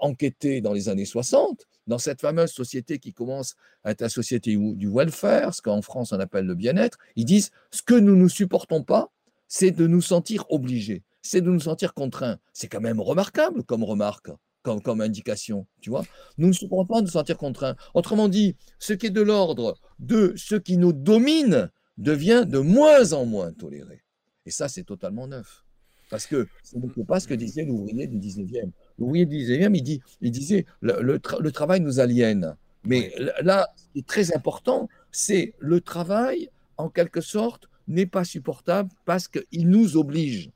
[0.00, 3.54] enquêtés dans les années 60, dans cette fameuse société qui commence
[3.84, 7.50] à être la société du welfare, ce qu'en France on appelle le bien-être Ils disent
[7.70, 9.10] ce que nous ne supportons pas,
[9.48, 12.38] c'est de nous sentir obligés, c'est de nous sentir contraints.
[12.52, 14.30] C'est quand même remarquable comme remarque.
[14.62, 16.04] Comme, indication, tu vois.
[16.38, 17.74] Nous ne supportons pas de nous sentir contraints.
[17.94, 21.68] Autrement dit, ce qui est de l'ordre de ce qui nous domine
[21.98, 24.04] devient de moins en moins toléré.
[24.46, 25.64] Et ça, c'est totalement neuf.
[26.10, 28.70] Parce que ce n'est pas ce que disait l'ouvrier du 19e.
[28.98, 32.56] L'ouvrier du 19e, il, dit, il disait le, le, travail nous aliène.
[32.84, 33.12] Mais
[33.42, 38.90] là, ce qui est très important, c'est le travail, en quelque sorte, n'est pas supportable
[39.04, 40.50] parce qu'il nous oblige.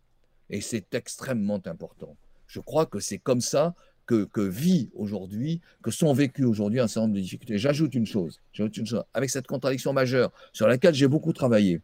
[0.51, 2.16] Et c'est extrêmement important.
[2.47, 3.74] Je crois que c'est comme ça
[4.07, 7.59] que, que vit aujourd'hui, que sont vécues aujourd'hui un certain nombre de difficultés.
[7.59, 11.80] J'ajoute une chose, j'ajoute une chose, avec cette contradiction majeure sur laquelle j'ai beaucoup travaillé.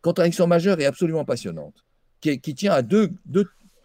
[0.00, 1.86] Contradiction majeure et absolument passionnante
[2.20, 3.10] qui, tient à deux,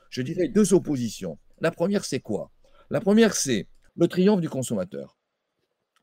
[0.09, 1.37] je dirais, deux oppositions.
[1.61, 2.51] La première, c'est quoi?
[2.89, 5.17] La première, c'est le triomphe du consommateur.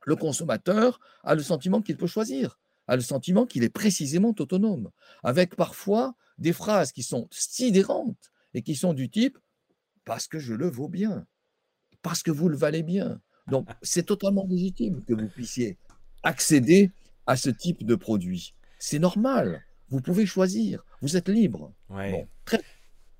[0.06, 4.90] Le consommateur a le sentiment qu'il peut choisir, a le sentiment qu'il est précisément autonome,
[5.22, 9.38] avec parfois des phrases qui sont sidérantes et qui sont du type
[10.04, 11.26] parce que je le vaux bien,
[12.00, 13.20] parce que vous le valez bien.
[13.48, 15.76] Donc, c'est totalement légitime que vous puissiez
[16.22, 16.90] accéder
[17.26, 18.54] à ce type de produit.
[18.78, 19.62] C'est normal.
[19.90, 20.84] Vous pouvez choisir.
[21.02, 21.74] Vous êtes libre.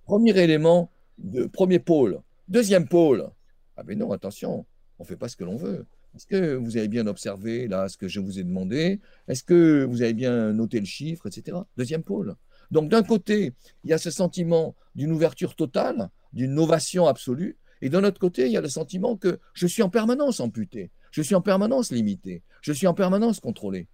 [0.04, 2.22] Premier élément, de, premier pôle.
[2.48, 3.28] Deuxième pôle.
[3.76, 4.64] Ah ben non, attention,
[4.98, 5.84] on ne fait pas ce que l'on veut.
[6.16, 9.00] Est-ce que vous avez bien observé là ce que je vous ai demandé?
[9.28, 11.58] Est-ce que vous avez bien noté le chiffre, etc.
[11.76, 12.36] Deuxième pôle.
[12.70, 13.52] Donc d'un côté,
[13.84, 18.46] il y a ce sentiment d'une ouverture totale, d'une novation absolue, et d'un autre côté,
[18.46, 21.92] il y a le sentiment que je suis en permanence amputé, je suis en permanence
[21.92, 23.88] limité, je suis en permanence contrôlé.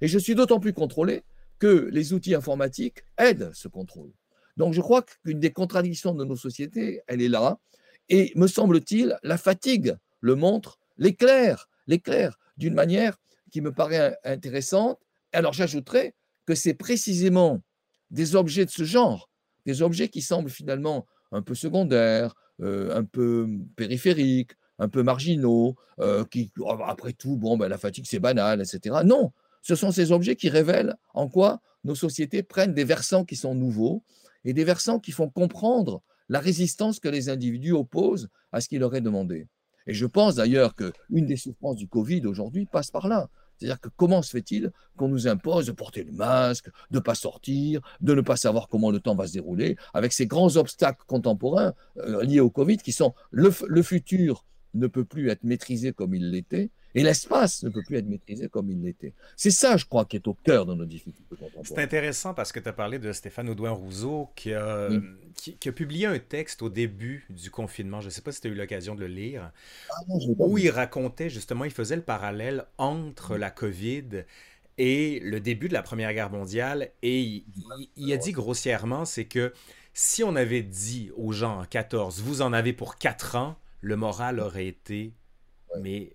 [0.00, 1.22] et je suis d'autant plus contrôlé
[1.58, 4.10] que les outils informatiques aident ce contrôle.
[4.56, 7.58] Donc je crois qu'une des contradictions de nos sociétés, elle est là.
[8.10, 13.16] Et me semble-t-il, la fatigue le montre, l'éclair, l'éclair d'une manière
[13.50, 14.98] qui me paraît intéressante.
[15.32, 17.60] Alors j'ajouterais que c'est précisément
[18.10, 19.30] des objets de ce genre,
[19.64, 23.46] des objets qui semblent finalement un peu secondaires, euh, un peu
[23.76, 28.60] périphériques, un peu marginaux, euh, qui, oh, après tout, bon, ben, la fatigue, c'est banal,
[28.60, 29.02] etc.
[29.04, 29.30] Non,
[29.62, 33.54] ce sont ces objets qui révèlent en quoi nos sociétés prennent des versants qui sont
[33.54, 34.02] nouveaux
[34.44, 38.78] et des versants qui font comprendre la résistance que les individus opposent à ce qui
[38.78, 39.48] leur est demandé.
[39.86, 43.28] Et je pense d'ailleurs qu'une des souffrances du Covid aujourd'hui passe par là.
[43.56, 47.16] C'est-à-dire que comment se fait-il qu'on nous impose de porter le masque, de ne pas
[47.16, 51.02] sortir, de ne pas savoir comment le temps va se dérouler, avec ces grands obstacles
[51.06, 55.92] contemporains euh, liés au Covid qui sont le, le futur ne peut plus être maîtrisé
[55.92, 59.12] comme il l'était, et l'espace ne peut plus être maîtrisé comme il l'était.
[59.36, 61.64] C'est ça, je crois, qui est au cœur de nos difficultés contemporaines.
[61.64, 64.88] C'est intéressant parce que tu as parlé de Stéphane Audouin-Rousseau qui a,
[65.34, 68.00] qui, a publié un texte au début du confinement.
[68.00, 69.52] Je ne sais pas si tu as eu l'occasion de le lire.
[69.90, 70.00] Ah
[70.38, 74.24] où il racontait justement, il faisait le parallèle entre la COVID
[74.78, 76.90] et le début de la Première Guerre mondiale.
[77.02, 77.44] Et il,
[77.96, 79.52] il a dit grossièrement, c'est que
[79.94, 83.96] si on avait dit aux gens en 14, vous en avez pour 4 ans, le
[83.96, 85.12] moral aurait été
[85.78, 86.12] mais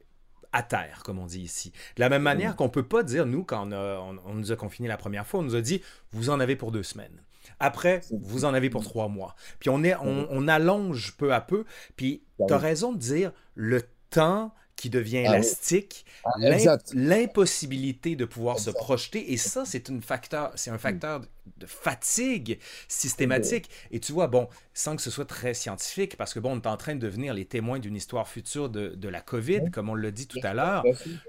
[0.55, 1.73] à terre, comme on dit ici.
[1.97, 4.87] De la même manière qu'on ne peut pas dire, nous, quand on, nous a confinés
[4.87, 5.81] la première fois, on nous a dit,
[6.11, 7.21] vous en avez pour deux semaines.
[7.59, 9.35] Après, vous en avez pour trois mois.
[9.59, 11.65] Puis on, est, on, allonge peu à peu.
[11.97, 16.31] Puis tu as raison de dire, le temps qui devient ah élastique, ah,
[16.93, 21.21] l'impossibilité de pouvoir se projeter, et ça, c'est un facteur, c'est un facteur
[21.57, 23.69] de fatigue systématique.
[23.91, 26.67] Et tu vois, bon, sans que ce soit très scientifique, parce que bon, on est
[26.67, 29.95] en train de devenir les témoins d'une histoire future de, de, la COVID, comme on
[29.95, 30.83] l'a dit tout à l'heure.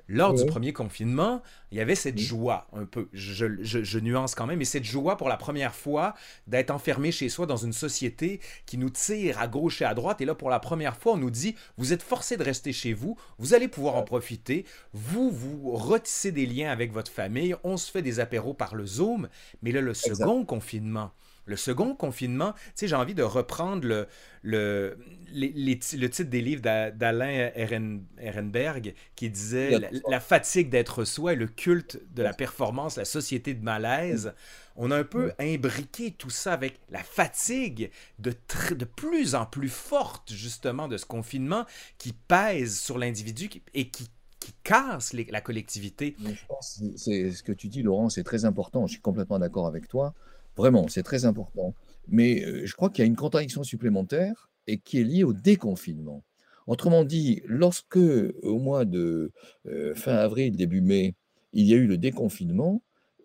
[0.08, 4.34] Lors du premier confinement, il y avait cette joie, un peu, je, je, je, nuance
[4.34, 6.14] quand même, mais cette joie pour la première fois
[6.46, 10.20] d'être enfermé chez soi dans une société qui nous tire à gauche et à droite.
[10.20, 12.92] Et là, pour la première fois, on nous dit, vous êtes forcé de rester chez
[12.92, 17.76] vous, vous allez pouvoir en profiter, vous, vous retissez des liens avec votre famille, on
[17.76, 19.28] se fait des apéros par le Zoom,
[19.62, 21.12] mais là, le second confinement.
[21.46, 24.08] Le second confinement, tu sais, j'ai envie de reprendre le,
[24.42, 24.98] le,
[25.32, 29.78] le titre des livres d'Alain Ehrenberg qui disait
[30.08, 34.34] la, fatigue d'être soi et le culte de la performance, la société de malaise.
[34.74, 38.34] On a un peu imbriqué tout ça avec la fatigue de,
[38.74, 41.64] de plus en plus forte, justement, de ce confinement
[41.96, 44.10] qui pèse sur l'individu et qui
[44.46, 46.14] qui casse la collectivité.
[46.60, 48.86] c'est ce que tu dis, Laurent, c'est très important.
[48.86, 50.14] Je suis complètement d'accord avec toi.
[50.56, 51.74] Vraiment, c'est très important.
[52.06, 55.32] Mais euh, je crois qu'il y a une contradiction supplémentaire et qui est liée au
[55.32, 56.22] déconfinement.
[56.68, 59.32] Autrement dit, lorsque au mois de
[59.66, 61.16] euh, fin avril, début mai,
[61.52, 62.82] il y a eu le déconfinement,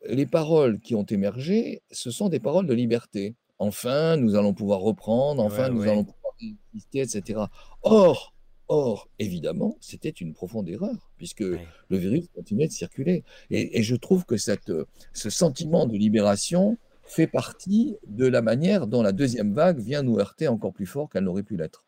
[0.09, 3.35] les paroles qui ont émergé, ce sont des paroles de liberté.
[3.59, 6.33] Enfin, nous allons pouvoir reprendre, enfin, nous allons pouvoir
[6.73, 7.41] exister, etc.
[7.83, 8.33] Or,
[8.73, 13.25] Or, évidemment, c'était une profonde erreur, puisque le virus continuait de circuler.
[13.49, 14.71] Et, je trouve que cette,
[15.11, 20.19] ce sentiment de libération fait partie de la manière dont la deuxième vague vient nous
[20.19, 21.83] heurter encore plus fort qu'elle n'aurait pu l'être.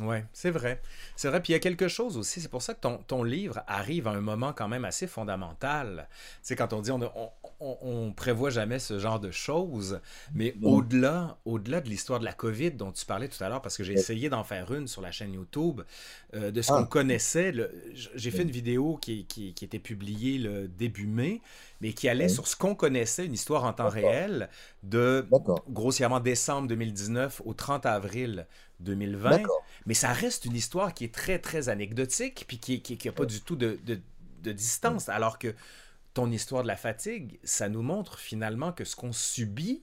[0.00, 0.80] Oui, c'est vrai.
[1.16, 1.40] C'est vrai.
[1.42, 4.06] Puis il y a quelque chose aussi, c'est pour ça que ton, ton, livre arrive
[4.06, 6.08] à un moment quand même assez fondamental.
[6.42, 7.00] C'est quand on dit on,
[7.60, 10.00] on, on, prévoit jamais ce genre de choses,
[10.34, 13.76] mais au-delà au-delà de l'histoire de la COVID dont tu parlais tout à l'heure, parce
[13.76, 15.82] que j'ai essayé d'en faire une sur la chaîne YouTube,
[16.34, 16.86] euh, de ce qu'on ah.
[16.86, 17.52] connaissait,
[18.14, 21.40] j'ai fait une vidéo qui, qui, qui, était publiée le début mai,
[21.80, 24.48] mais qui allait sur ce qu'on connaissait, une histoire en temps réel,
[24.82, 25.26] de
[25.68, 28.46] grossièrement décembre 2019 au 30 avril
[28.80, 29.42] 2020.
[29.86, 33.40] Mais ça reste une histoire qui est très, très anecdotique, puis qui n'a pas du
[33.40, 35.08] tout de, de, distance.
[35.08, 35.54] Alors que
[36.14, 39.82] ton histoire de la fatigue, ça nous montre finalement que ce qu'on subit,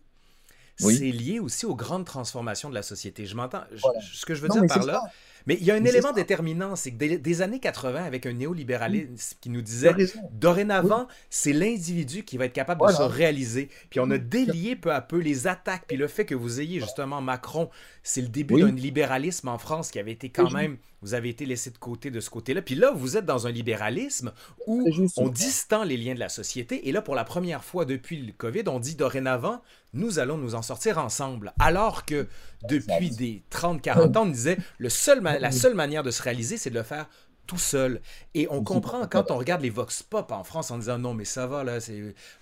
[0.78, 3.26] c'est lié aussi aux grandes transformations de la société.
[3.26, 3.64] Je m'entends.
[4.02, 5.02] Ce que je veux dire par là,
[5.48, 9.38] Mais il y a un élément déterminant, c'est que des, années 80, avec un néolibéralisme
[9.40, 9.94] qui nous disait
[10.32, 13.70] dorénavant, c'est l'individu qui va être capable de se réaliser.
[13.90, 16.80] Puis on a délié peu à peu les attaques, puis le fait que vous ayez
[16.80, 17.70] justement Macron,
[18.04, 21.46] c'est le début d'un libéralisme en France qui avait été quand même, vous avez été
[21.46, 22.62] laissé de côté de ce côté-là.
[22.62, 24.32] Puis là, vous êtes dans un libéralisme
[24.68, 24.88] où
[25.18, 26.88] on distend les liens de la société.
[26.88, 29.62] Et là, pour la première fois depuis le COVID, on dit dorénavant,
[29.96, 31.54] nous allons nous en sortir ensemble.
[31.58, 32.28] Alors que
[32.70, 36.70] depuis des 30-40 ans, on disait le seul la seule manière de se réaliser, c'est
[36.70, 37.08] de le faire
[37.48, 38.02] tout seul.
[38.34, 41.26] Et on comprend quand on regarde les vox pop en France en disant non, mais
[41.26, 41.80] ça va, là,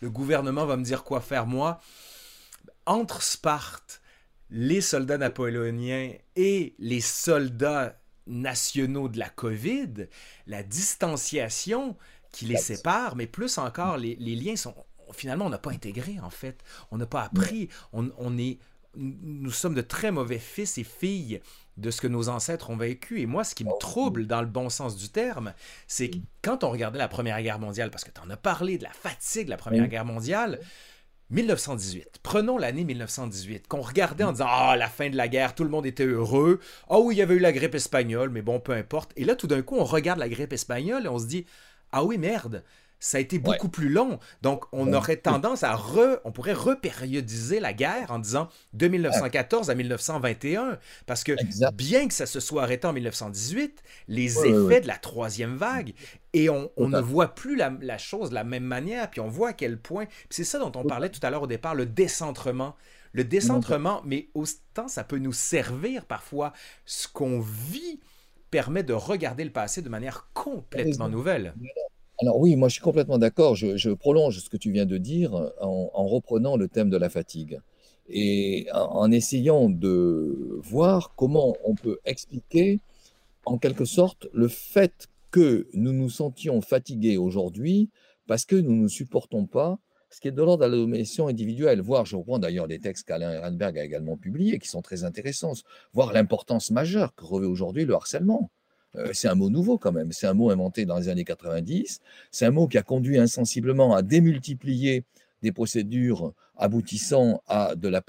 [0.02, 1.80] le gouvernement va me dire quoi faire moi.
[2.86, 4.02] Entre Sparte,
[4.50, 10.08] les soldats napoléoniens et les soldats nationaux de la COVID,
[10.48, 11.98] la distanciation
[12.32, 14.74] qui les sépare, mais plus encore, les, les liens sont,
[15.14, 16.64] finalement, on n'a pas intégré, en fait.
[16.92, 17.70] On n'a pas appris.
[17.92, 18.60] On, est,
[18.96, 21.42] nous sommes de très mauvais fils et filles
[21.78, 23.22] de ce que nos ancêtres ont vécu.
[23.22, 23.78] Et moi, ce qui me oh.
[23.80, 25.54] trouble dans le bon sens du terme,
[25.88, 28.78] c'est que quand on regardait la Première Guerre mondiale, parce que tu en as parlé
[28.78, 30.60] de la fatigue de la Première Guerre mondiale,
[31.30, 35.64] 1918, prenons l'année 1918, qu'on regardait en disant Ah, la fin de la guerre, tout
[35.64, 36.60] le monde était heureux.
[36.90, 39.12] Ah oui, il y avait eu la grippe espagnole, mais bon, peu importe.
[39.16, 41.46] Et là, tout d'un coup, on regarde la grippe espagnole et on se dit
[41.92, 42.64] Ah oui, merde,
[43.04, 44.18] ça a été beaucoup plus long.
[44.42, 49.70] Donc, on aurait tendance à re, on pourrait repériodiser la guerre en disant de 1914
[49.70, 50.80] à 1921.
[51.06, 51.34] Parce que
[51.74, 55.94] bien que ça se soit arrêté en 1918, les effets de la troisième vague,
[56.32, 59.54] et on, ne voit plus la, chose de la même manière, puis on voit à
[59.54, 62.74] quel point, c'est ça dont on parlait tout à l'heure au départ, le décentrement.
[63.12, 66.54] Le décentrement, mais autant ça peut nous servir parfois.
[66.86, 68.00] Ce qu'on vit
[68.50, 71.54] permet de regarder le passé de manière complètement nouvelle.
[72.20, 73.56] Alors oui, moi je suis complètement d'accord.
[73.56, 77.60] Je, prolonge ce que tu viens de dire en, reprenant le thème de la fatigue
[78.10, 82.80] et en, essayant de voir comment on peut expliquer
[83.46, 87.90] en quelque sorte le fait que nous nous sentions fatigués aujourd'hui
[88.28, 89.80] parce que nous ne supportons pas
[90.14, 93.08] ce qui est de l'ordre de la domination individuelle, voire, je reprends d'ailleurs des textes
[93.08, 95.54] qu'Alain Ehrenberg a également publiés, qui sont très intéressants,
[95.92, 98.52] voir l'importance majeure que revêt aujourd'hui le harcèlement.
[98.96, 102.00] Euh, c'est un mot nouveau quand même, c'est un mot inventé dans les années 90,
[102.32, 105.04] c'est un mot qui a conduit insensiblement à démultiplier
[105.42, 108.02] des procédures aboutissant à, de la,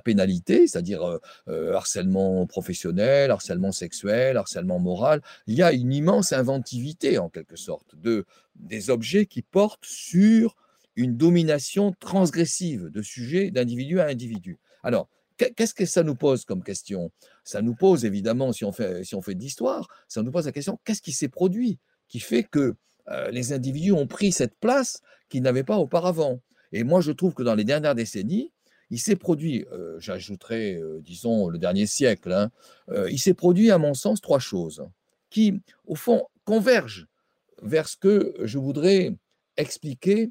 [0.00, 1.18] pénalité, c'est-à-dire euh,
[1.48, 5.20] euh, harcèlement professionnel, harcèlement sexuel, harcèlement moral.
[5.46, 8.24] Il y a une immense inventivité, en quelque sorte, de,
[8.56, 10.56] des objets qui portent sur
[10.96, 14.58] une domination transgressive de sujet d'individu à individu.
[14.82, 17.10] Alors, Qu'est-ce que ça nous pose comme question?
[17.44, 20.46] Ça nous pose évidemment, si on fait, si on fait de l'histoire, ça nous pose
[20.46, 21.78] la question qu'est-ce qui s'est produit
[22.08, 22.74] qui fait que
[23.08, 26.40] euh, les individus ont pris cette place qu'ils n'avaient pas auparavant?
[26.72, 28.52] Et moi, je trouve que dans les dernières décennies,
[28.90, 32.50] il s'est produit, euh, j'ajouterais, euh, disons, le dernier siècle, hein,
[33.08, 34.84] il s'est produit, à mon sens, trois choses
[35.30, 37.06] qui, au fond, convergent
[37.62, 39.16] vers ce que je voudrais
[39.56, 40.30] expliquer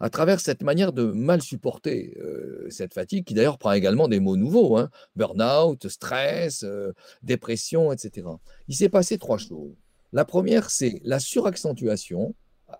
[0.00, 4.20] à travers cette manière de mal supporter euh, cette fatigue, qui d'ailleurs prend également des
[4.20, 6.92] mots nouveaux, hein, burn-out, stress, euh,
[7.22, 8.26] dépression, etc.
[8.68, 9.74] Il s'est passé trois choses.
[10.12, 12.34] La première, c'est la suraccentuation,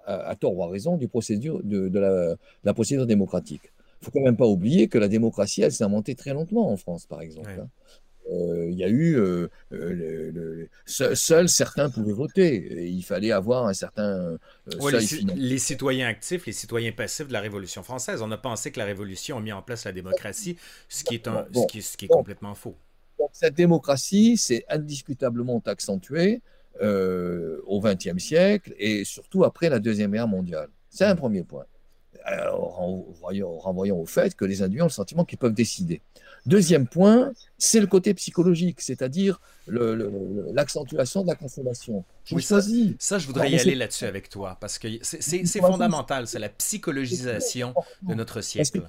[0.07, 3.62] à, tort ou à raison, du procédure, de, la, procédure démocratique.
[3.64, 6.71] Il ne faut quand même pas oublier que la démocratie, elle s'est inventée très lentement
[6.71, 7.51] en France, par exemple.
[7.51, 7.69] Hein.
[8.31, 12.87] Euh, il y a eu euh, euh, seuls certains pouvaient voter.
[12.87, 14.37] il fallait avoir un certain
[15.35, 18.20] les, citoyens actifs, les citoyens passifs de la Révolution française.
[18.22, 20.57] On a pensé que la Révolution a mis en place la démocratie,
[20.89, 22.76] ce qui est, un, ce qui, ce qui est complètement faux.
[23.33, 26.43] cette démocratie s'est indiscutablement accentuée
[26.81, 30.68] au XXe siècle et surtout après la Deuxième Guerre mondiale.
[30.91, 31.64] C'est un premier point.
[32.27, 33.05] En
[33.61, 36.03] renvoyant au fait que les individus ont le sentiment qu'ils peuvent décider.
[36.47, 42.05] Deuxième point, c'est le côté psychologique, c'est-à-dire l'accentuation de la consommation.
[42.25, 42.95] Choisis.
[42.99, 47.75] Ça, je voudrais y aller là-dessus avec toi, parce que c'est fondamental, c'est la psychologisation
[48.03, 48.83] de notre siècle.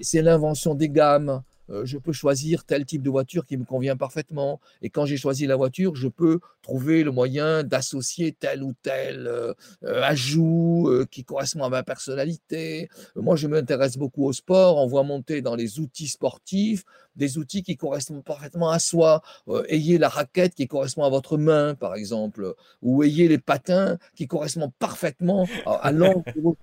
[0.00, 4.60] C'est l'invention des gammes, je peux choisir tel type de voiture qui me convient parfaitement.
[4.82, 9.26] Et quand j'ai choisi la voiture, je peux trouver le moyen d'associer tel ou tel
[9.26, 9.54] euh,
[9.84, 12.88] euh, ajout qui correspond à ma personnalité.
[13.16, 14.78] moi, je m'intéresse beaucoup au sport.
[14.78, 16.84] On voit monter dans les outils sportifs
[17.16, 19.22] des outils qui correspondent parfaitement à soi.
[19.68, 24.26] ayez la raquette qui correspond à votre main, par exemple, ou ayez les patins qui
[24.26, 26.58] correspondent parfaitement à, l'angle de votre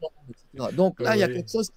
[0.53, 1.71] main, Donc là, il y a quelque chose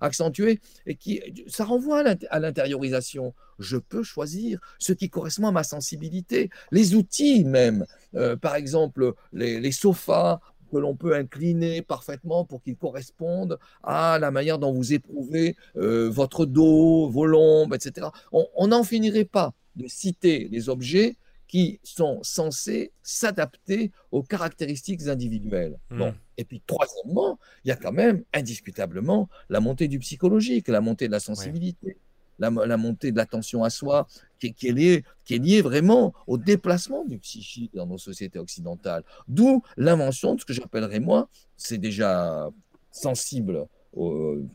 [0.00, 3.34] accentué et qui ça renvoie à l'intériorisation.
[3.58, 6.50] Je peux choisir ce qui correspond à ma sensibilité.
[6.70, 12.76] Les outils même, euh, par exemple les, sofas que l'on peut incliner parfaitement pour qu'ils
[12.76, 18.08] correspondent à la manière dont vous éprouvez euh, votre dos, vos lombes, etc.
[18.32, 21.16] On n'en finirait pas de citer les objets
[21.48, 25.78] qui sont censés s'adapter aux caractéristiques individuelles.
[25.90, 25.98] Hmm.
[25.98, 26.14] Bon.
[26.38, 31.08] Et puis, troisièmement, il y a quand même indiscutablement la montée du psychologique, la montée
[31.08, 31.98] de la sensibilité,
[32.38, 34.06] la, montée de l'attention à soi,
[34.38, 39.02] qui, est liée, qui est liée vraiment au déplacement du psychique dans nos sociétés occidentales.
[39.26, 42.48] D'où l'invention de ce que j'appellerais, moi, c'est déjà
[42.92, 43.66] sensible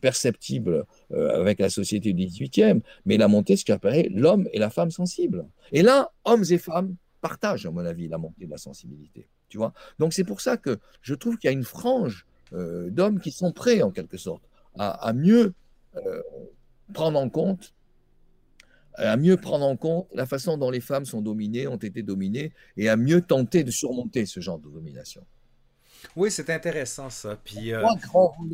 [0.00, 4.70] perceptible euh, avec la société du 18e, mais la montée, ce qu'apparaît l'homme et la
[4.70, 5.46] femme sensible.
[5.72, 9.26] Et là, hommes et femmes partagent, à mon avis, la montée de la sensibilité.
[9.54, 12.90] Tu vois Donc c'est pour ça que je trouve qu'il y a une frange euh,
[12.90, 14.42] d'hommes qui sont prêts, en quelque sorte,
[14.76, 15.54] à, mieux
[15.94, 16.22] euh,
[16.92, 17.72] prendre en compte
[18.94, 22.52] à mieux prendre en compte la façon dont les femmes sont dominées, ont été dominées,
[22.76, 25.24] et à mieux tenter de surmonter ce genre de domination.
[26.16, 27.38] Oui, c'est intéressant ça.
[27.44, 27.86] Puis, euh,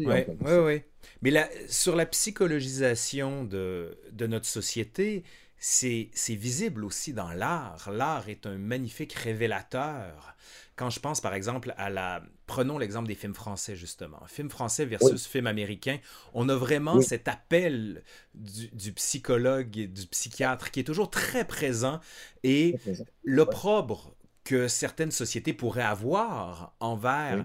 [0.07, 0.83] oui, oui,
[1.23, 5.25] Mais sur la psychologisation de, de notre société,
[5.61, 7.91] c'est visible aussi dans l'art.
[7.91, 10.35] L'art est un magnifique révélateur.
[10.81, 12.23] Quand je pense par exemple à la...
[12.47, 14.19] Prenons l'exemple des films français justement.
[14.27, 15.99] Film français versus film américain.
[16.33, 18.03] On a vraiment cet appel
[18.35, 22.01] du, du, psychologue et du psychiatre qui est toujours très présent
[22.45, 22.77] et
[23.25, 27.45] l'opprobre que certaines sociétés pourraient avoir envers.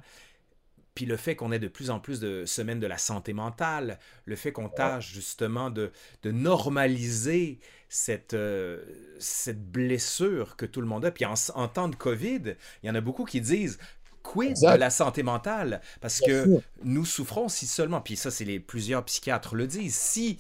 [0.96, 4.00] Puis le fait qu'on ait de plus en plus de semaines de la santé mentale,
[4.26, 5.92] le fait qu'on tâche justement de,
[6.24, 8.82] de normaliser cette, euh,
[9.20, 11.12] cette blessure que tout le monde a.
[11.12, 13.78] Puis en, temps de COVID, il y en a beaucoup qui disent
[14.24, 15.82] quid de la santé mentale?
[16.02, 20.40] Parce que nous souffrons si seulement, puis ça c'est les plusieurs psychiatres le disent, si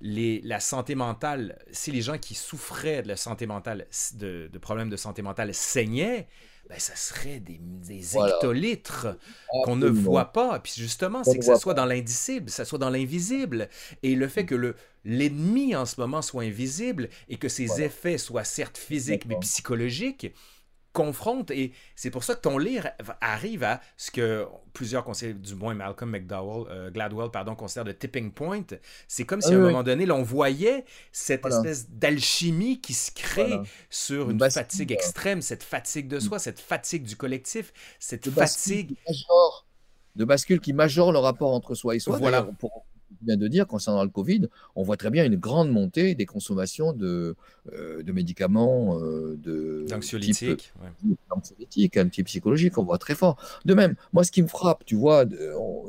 [0.00, 4.96] la santé mentale, si les gens qui souffraient de la santé mentale, de, problèmes de
[4.96, 6.26] santé mentale saignaient,
[6.68, 9.16] ben, ça serait des, des hectolitres
[9.64, 10.60] qu'on ne voit pas.
[10.60, 13.68] Puis justement, c'est que ça soit dans l'indicible, ça soit dans l'invisible.
[14.02, 18.44] Et le fait que l'ennemi en ce moment soit invisible et que ses effets soient
[18.44, 20.32] certes physiques mais psychologiques,
[20.92, 22.88] confronte et c'est pour ça que ton livre
[23.20, 27.96] arrive à ce que plusieurs conseillers, du moins Malcolm McDowell, euh, Gladwell, pardon, considèrent le
[27.96, 28.64] tipping point.
[29.06, 33.58] C'est comme si à un moment donné, l'on voyait cette espèce d'alchimie qui se crée
[33.88, 38.96] sur une, fatigue extrême, cette fatigue de soi, cette fatigue du collectif, cette fatigue...
[40.16, 42.18] de bascule qui majore le rapport entre soi et soi.
[42.18, 42.46] Voilà
[43.22, 46.92] viens de dire, concernant le Covid, on voit très bien une grande montée des consommations
[46.92, 47.36] de,
[47.72, 52.24] euh, de médicaments euh, de d'anxiolytiques, ouais.
[52.24, 53.36] psychologique, on voit très fort.
[53.64, 55.24] De même, moi, ce qui me frappe, tu vois,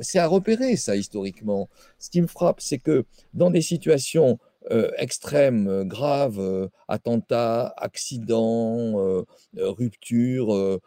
[0.00, 1.68] c'est à repérer ça historiquement.
[1.98, 3.04] Ce qui me frappe, c'est que
[3.34, 4.38] dans des situations
[4.70, 9.24] euh, extrêmes, graves, attentats, accidents,
[9.56, 10.80] ruptures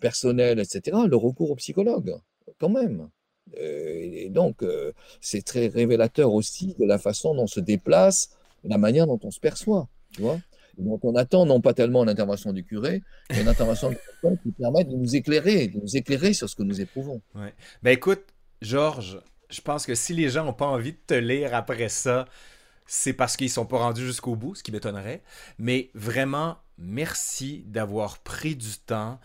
[0.00, 2.14] personnelles, etc., le recours au psychologue,
[2.58, 3.08] quand même.
[3.60, 8.30] Euh, et donc, euh, c'est très révélateur aussi de la façon dont se déplace,
[8.64, 9.88] la manière dont on se perçoit.
[10.12, 10.38] Tu vois
[10.78, 14.50] donc on attend non pas tellement l'intervention du curé, mais une intervention de quelqu'un qui
[14.50, 17.22] permet de nous éclairer, de nous éclairer sur ce que nous éprouvons.
[17.34, 17.54] Ouais.
[17.82, 18.24] Ben écoute,
[18.60, 22.26] Georges, je pense que si les gens n'ont pas envie de te lire après ça,
[22.86, 25.22] c'est parce qu'ils sont pas rendus jusqu'au bout, ce qui m'étonnerait.
[25.58, 29.18] Mais vraiment, merci d'avoir pris du temps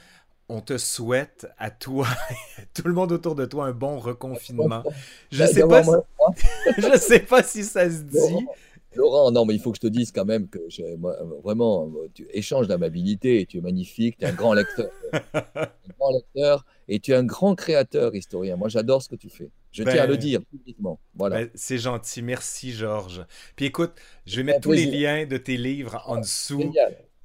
[0.50, 2.08] on te souhaite à toi
[2.58, 4.84] et à tout le monde autour de toi un bon reconfinement.
[5.32, 5.92] Je sais pas si...
[6.78, 8.46] je sais pas si ça se dit.
[8.96, 10.60] Laurent, non, mais il faut que je te dise quand même que
[11.44, 14.90] vraiment, tu échanges d'amabilité, tu es magnifique, tu es un grand lecteur.
[15.14, 18.56] un grand lecteur et tu es un grand créateur historien.
[18.56, 19.52] Moi, j'adore ce que tu fais.
[19.72, 21.00] Je tiens à le ben, dire publiquement.
[21.16, 21.38] Voilà.
[21.38, 22.24] Ben, c'est gentil.
[22.24, 23.24] Merci, Georges.
[23.56, 23.94] Puis écoute,
[24.26, 26.74] je vais mettre tous les liens de tes livres en dessous.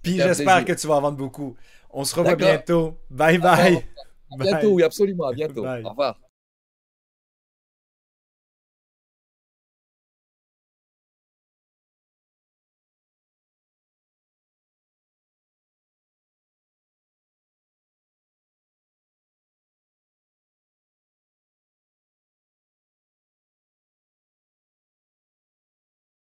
[0.02, 1.56] Puis j'espère que tu vas en vendre beaucoup.
[1.94, 2.98] On se revoit bientôt.
[3.08, 3.76] Bye bye.
[4.32, 5.26] À bientôt, oui, absolument.
[5.28, 5.64] À bientôt.
[5.64, 6.18] Au revoir.